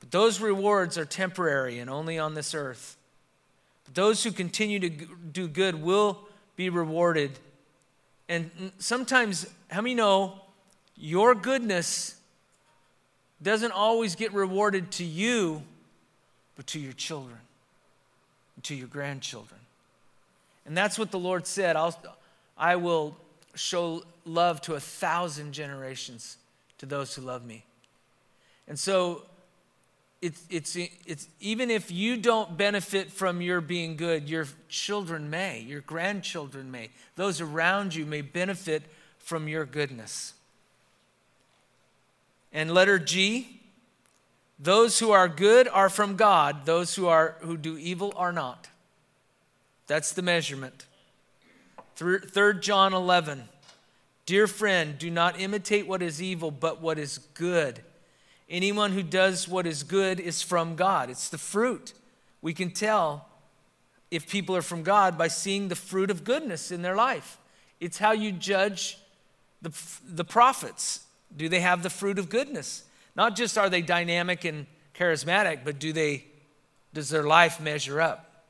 But 0.01 0.11
those 0.11 0.39
rewards 0.39 0.99
are 0.99 1.05
temporary 1.05 1.79
and 1.79 1.89
only 1.89 2.19
on 2.19 2.35
this 2.35 2.53
earth. 2.53 2.95
But 3.85 3.95
those 3.95 4.23
who 4.23 4.31
continue 4.31 4.79
to 4.81 4.89
do 4.89 5.47
good 5.47 5.81
will 5.81 6.19
be 6.55 6.69
rewarded. 6.69 7.31
And 8.31 8.71
sometimes, 8.79 9.45
how 9.69 9.81
many 9.81 9.93
know 9.93 10.39
your 10.95 11.35
goodness 11.35 12.15
doesn't 13.43 13.73
always 13.73 14.15
get 14.15 14.31
rewarded 14.31 14.89
to 14.91 15.03
you, 15.03 15.63
but 16.55 16.65
to 16.67 16.79
your 16.79 16.93
children, 16.93 17.39
to 18.63 18.73
your 18.73 18.87
grandchildren? 18.87 19.59
And 20.65 20.77
that's 20.77 20.97
what 20.97 21.11
the 21.11 21.19
Lord 21.19 21.45
said. 21.45 21.75
I'll, 21.75 21.93
I 22.57 22.77
will 22.77 23.17
show 23.55 24.01
love 24.23 24.61
to 24.61 24.75
a 24.75 24.79
thousand 24.79 25.51
generations 25.51 26.37
to 26.77 26.85
those 26.85 27.13
who 27.13 27.23
love 27.23 27.43
me. 27.43 27.65
And 28.65 28.79
so 28.79 29.23
it's, 30.21 30.43
it's, 30.51 30.75
it's 30.75 31.27
even 31.39 31.71
if 31.71 31.89
you 31.89 32.15
don't 32.15 32.55
benefit 32.55 33.11
from 33.11 33.41
your 33.41 33.59
being 33.59 33.97
good, 33.97 34.29
your 34.29 34.47
children 34.69 35.31
may, 35.31 35.61
your 35.61 35.81
grandchildren 35.81 36.69
may, 36.69 36.89
those 37.15 37.41
around 37.41 37.95
you 37.95 38.05
may 38.05 38.21
benefit 38.21 38.83
from 39.17 39.47
your 39.47 39.65
goodness. 39.65 40.33
And 42.53 42.71
letter 42.71 42.99
G, 42.99 43.61
those 44.59 44.99
who 44.99 45.11
are 45.11 45.27
good 45.27 45.67
are 45.67 45.89
from 45.89 46.17
God, 46.17 46.65
those 46.65 46.93
who 46.93 47.07
are 47.07 47.37
who 47.41 47.57
do 47.57 47.77
evil 47.77 48.13
are 48.15 48.31
not. 48.31 48.67
That's 49.87 50.13
the 50.13 50.21
measurement. 50.21 50.85
3 51.95 52.59
John 52.59 52.93
11. 52.93 53.47
Dear 54.27 54.47
friend, 54.47 54.99
do 54.99 55.09
not 55.09 55.39
imitate 55.39 55.87
what 55.87 56.03
is 56.03 56.21
evil, 56.21 56.51
but 56.51 56.79
what 56.79 56.99
is 56.99 57.17
good 57.33 57.81
Anyone 58.51 58.91
who 58.91 59.01
does 59.01 59.47
what 59.47 59.65
is 59.65 59.81
good 59.81 60.19
is 60.19 60.41
from 60.41 60.75
God. 60.75 61.09
It's 61.09 61.29
the 61.29 61.37
fruit. 61.37 61.93
We 62.41 62.53
can 62.53 62.71
tell 62.71 63.29
if 64.11 64.29
people 64.29 64.57
are 64.57 64.61
from 64.61 64.83
God 64.83 65.17
by 65.17 65.29
seeing 65.29 65.69
the 65.69 65.75
fruit 65.75 66.11
of 66.11 66.25
goodness 66.25 66.69
in 66.69 66.81
their 66.81 66.95
life. 66.95 67.37
It's 67.79 67.97
how 67.97 68.11
you 68.11 68.33
judge 68.33 68.97
the, 69.61 69.71
the 70.05 70.25
prophets. 70.25 71.05
Do 71.35 71.47
they 71.47 71.61
have 71.61 71.81
the 71.81 71.89
fruit 71.89 72.19
of 72.19 72.27
goodness? 72.27 72.83
Not 73.15 73.37
just 73.37 73.57
are 73.57 73.69
they 73.69 73.81
dynamic 73.81 74.43
and 74.43 74.67
charismatic, 74.93 75.59
but 75.63 75.79
do 75.79 75.93
they 75.93 76.25
does 76.93 77.07
their 77.07 77.23
life 77.23 77.61
measure 77.61 78.01
up? 78.01 78.43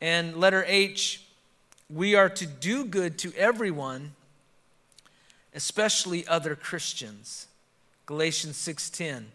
And 0.00 0.34
letter 0.38 0.64
H, 0.66 1.26
we 1.90 2.14
are 2.14 2.30
to 2.30 2.46
do 2.46 2.86
good 2.86 3.18
to 3.18 3.34
everyone, 3.34 4.14
especially 5.54 6.26
other 6.26 6.56
Christians. 6.56 7.47
Galatians 8.08 8.56
6:10. 8.56 9.26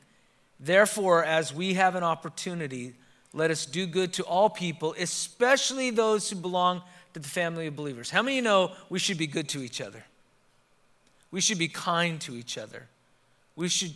Therefore, 0.59 1.23
as 1.23 1.53
we 1.53 1.75
have 1.75 1.93
an 1.93 2.01
opportunity, 2.01 2.95
let 3.31 3.51
us 3.51 3.67
do 3.67 3.85
good 3.85 4.13
to 4.13 4.23
all 4.23 4.49
people, 4.49 4.95
especially 4.97 5.91
those 5.91 6.27
who 6.27 6.35
belong 6.35 6.81
to 7.13 7.19
the 7.19 7.27
family 7.27 7.67
of 7.67 7.75
believers. 7.75 8.09
How 8.09 8.23
many 8.23 8.41
know 8.41 8.75
we 8.89 8.97
should 8.97 9.19
be 9.19 9.27
good 9.27 9.47
to 9.49 9.61
each 9.61 9.79
other? 9.79 10.03
We 11.29 11.39
should 11.39 11.59
be 11.59 11.67
kind 11.67 12.19
to 12.21 12.35
each 12.35 12.57
other. 12.57 12.87
We 13.55 13.69
should, 13.69 13.93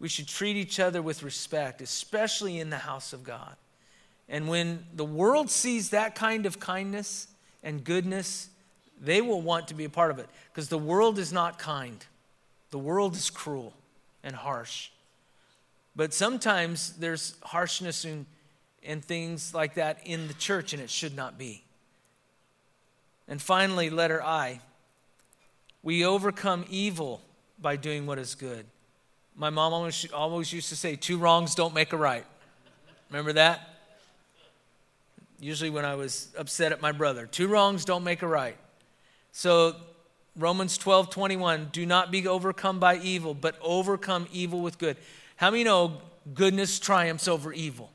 we 0.00 0.08
should 0.08 0.26
treat 0.26 0.56
each 0.56 0.80
other 0.80 1.00
with 1.00 1.22
respect, 1.22 1.80
especially 1.80 2.58
in 2.58 2.70
the 2.70 2.78
house 2.78 3.12
of 3.12 3.22
God. 3.22 3.54
And 4.28 4.48
when 4.48 4.84
the 4.92 5.04
world 5.04 5.48
sees 5.48 5.90
that 5.90 6.16
kind 6.16 6.44
of 6.44 6.58
kindness 6.58 7.28
and 7.62 7.84
goodness, 7.84 8.48
they 9.00 9.20
will 9.20 9.42
want 9.42 9.68
to 9.68 9.74
be 9.74 9.84
a 9.84 9.88
part 9.88 10.10
of 10.10 10.18
it 10.18 10.28
because 10.50 10.68
the 10.70 10.76
world 10.76 11.20
is 11.20 11.32
not 11.32 11.60
kind, 11.60 12.04
the 12.72 12.80
world 12.80 13.14
is 13.14 13.30
cruel 13.30 13.74
and 14.22 14.34
harsh. 14.34 14.90
But 15.96 16.14
sometimes 16.14 16.92
there's 16.94 17.36
harshness 17.42 18.04
and, 18.04 18.26
and 18.84 19.04
things 19.04 19.54
like 19.54 19.74
that 19.74 19.98
in 20.04 20.28
the 20.28 20.34
church, 20.34 20.72
and 20.72 20.82
it 20.82 20.90
should 20.90 21.16
not 21.16 21.38
be. 21.38 21.64
And 23.26 23.42
finally, 23.42 23.90
letter 23.90 24.22
I 24.22 24.60
we 25.82 26.04
overcome 26.04 26.64
evil 26.68 27.22
by 27.58 27.76
doing 27.76 28.06
what 28.06 28.18
is 28.18 28.34
good. 28.34 28.66
My 29.36 29.50
mom 29.50 29.72
always, 29.72 30.10
always 30.12 30.52
used 30.52 30.68
to 30.70 30.76
say, 30.76 30.96
Two 30.96 31.18
wrongs 31.18 31.54
don't 31.54 31.74
make 31.74 31.92
a 31.92 31.96
right. 31.96 32.26
Remember 33.10 33.32
that? 33.34 33.76
Usually 35.40 35.70
when 35.70 35.84
I 35.84 35.94
was 35.94 36.28
upset 36.36 36.72
at 36.72 36.82
my 36.82 36.92
brother. 36.92 37.26
Two 37.26 37.46
wrongs 37.46 37.84
don't 37.84 38.02
make 38.02 38.22
a 38.22 38.26
right. 38.26 38.56
So 39.30 39.76
Romans 40.38 40.78
12, 40.78 41.10
21, 41.10 41.70
do 41.72 41.84
not 41.84 42.12
be 42.12 42.26
overcome 42.26 42.78
by 42.78 42.96
evil, 42.96 43.34
but 43.34 43.58
overcome 43.60 44.28
evil 44.32 44.60
with 44.60 44.78
good. 44.78 44.96
How 45.36 45.50
many 45.50 45.64
know 45.64 46.00
goodness 46.32 46.78
triumphs 46.78 47.26
over 47.26 47.52
evil? 47.52 47.90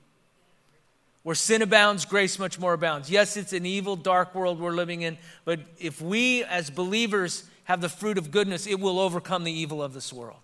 Where 1.23 1.35
sin 1.35 1.61
abounds, 1.61 2.03
grace 2.03 2.37
much 2.37 2.59
more 2.59 2.73
abounds. 2.73 3.09
Yes, 3.09 3.37
it's 3.37 3.53
an 3.53 3.65
evil, 3.65 3.95
dark 3.95 4.35
world 4.35 4.59
we're 4.59 4.71
living 4.71 5.03
in, 5.03 5.17
but 5.45 5.61
if 5.79 6.01
we 6.01 6.43
as 6.43 6.69
believers 6.69 7.45
have 7.63 7.79
the 7.79 7.87
fruit 7.87 8.17
of 8.17 8.29
goodness, 8.29 8.67
it 8.67 8.77
will 8.77 8.99
overcome 8.99 9.45
the 9.45 9.51
evil 9.51 9.81
of 9.81 9.93
this 9.93 10.11
world. 10.11 10.41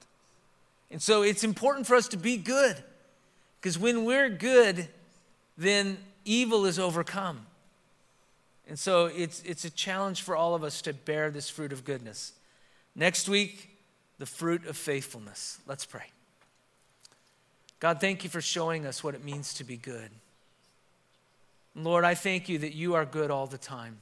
And 0.90 1.02
so 1.02 1.22
it's 1.22 1.44
important 1.44 1.86
for 1.86 1.96
us 1.96 2.08
to 2.08 2.18
be 2.18 2.38
good, 2.38 2.78
because 3.60 3.78
when 3.78 4.06
we're 4.06 4.30
good, 4.30 4.88
then 5.58 5.98
evil 6.24 6.66
is 6.66 6.80
overcome. 6.80 7.46
And 8.70 8.78
so 8.78 9.08
it's, 9.08 9.42
it's 9.42 9.66
a 9.66 9.72
challenge 9.72 10.22
for 10.22 10.36
all 10.36 10.54
of 10.54 10.64
us 10.64 10.84
to 10.84 10.94
bear 10.94 11.32
this 11.32 11.50
fruit 11.50 11.74
of 11.74 11.84
goodness. 11.84 12.34
Next 12.96 13.28
week, 13.28 13.78
the 14.20 14.28
fruit 14.28 14.68
of 14.68 14.78
faithfulness. 14.78 15.58
Let's 15.66 15.86
pray. 15.86 16.06
God, 17.80 18.00
thank 18.00 18.24
you 18.24 18.30
for 18.30 18.42
showing 18.42 18.86
us 18.86 19.04
what 19.04 19.16
it 19.16 19.26
means 19.26 19.56
to 19.56 19.64
be 19.64 19.76
good. 19.76 20.12
Lord, 21.76 22.04
I 22.06 22.14
thank 22.14 22.48
you 22.48 22.60
that 22.60 22.76
you 22.76 22.94
are 22.94 23.06
good 23.06 23.32
all 23.32 23.48
the 23.48 23.58
time. 23.58 23.98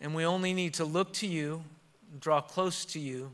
And 0.00 0.12
we 0.12 0.24
only 0.24 0.52
need 0.52 0.74
to 0.74 0.84
look 0.84 1.12
to 1.14 1.28
you, 1.28 1.62
draw 2.18 2.40
close 2.40 2.84
to 2.86 2.98
you, 2.98 3.30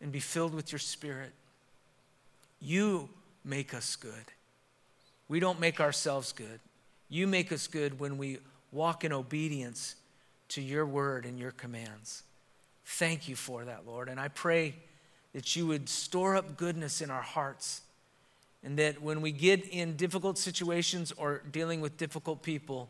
and 0.00 0.12
be 0.12 0.20
filled 0.20 0.54
with 0.54 0.70
your 0.70 0.78
spirit. 0.78 1.32
You 2.60 3.08
make 3.44 3.74
us 3.74 3.96
good. 3.96 4.12
We 5.28 5.40
don't 5.40 5.58
make 5.58 5.80
ourselves 5.80 6.30
good. 6.30 6.60
You 7.08 7.26
make 7.26 7.50
us 7.50 7.66
good 7.66 7.98
when 7.98 8.18
we 8.18 8.38
walk 8.72 9.04
in 9.04 9.12
obedience 9.12 9.94
to 10.48 10.60
your 10.60 10.84
word 10.84 11.24
and 11.24 11.38
your 11.38 11.52
commands. 11.52 12.24
Thank 12.84 13.28
you 13.28 13.36
for 13.36 13.64
that, 13.64 13.86
Lord. 13.86 14.08
And 14.08 14.18
I 14.18 14.28
pray 14.28 14.74
that 15.32 15.54
you 15.54 15.66
would 15.66 15.88
store 15.88 16.36
up 16.36 16.56
goodness 16.56 17.00
in 17.00 17.10
our 17.10 17.22
hearts. 17.22 17.82
And 18.64 18.78
that 18.78 19.02
when 19.02 19.22
we 19.22 19.32
get 19.32 19.66
in 19.68 19.96
difficult 19.96 20.38
situations 20.38 21.12
or 21.16 21.42
dealing 21.50 21.80
with 21.80 21.96
difficult 21.96 22.42
people, 22.42 22.88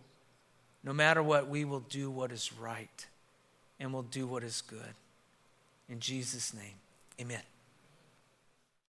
no 0.84 0.92
matter 0.92 1.22
what, 1.22 1.48
we 1.48 1.64
will 1.64 1.80
do 1.80 2.10
what 2.10 2.30
is 2.32 2.52
right 2.52 3.06
and 3.80 3.92
will 3.92 4.02
do 4.02 4.26
what 4.26 4.42
is 4.42 4.60
good. 4.60 4.94
In 5.88 5.98
Jesus' 5.98 6.52
name, 6.52 6.74
amen. 7.20 7.51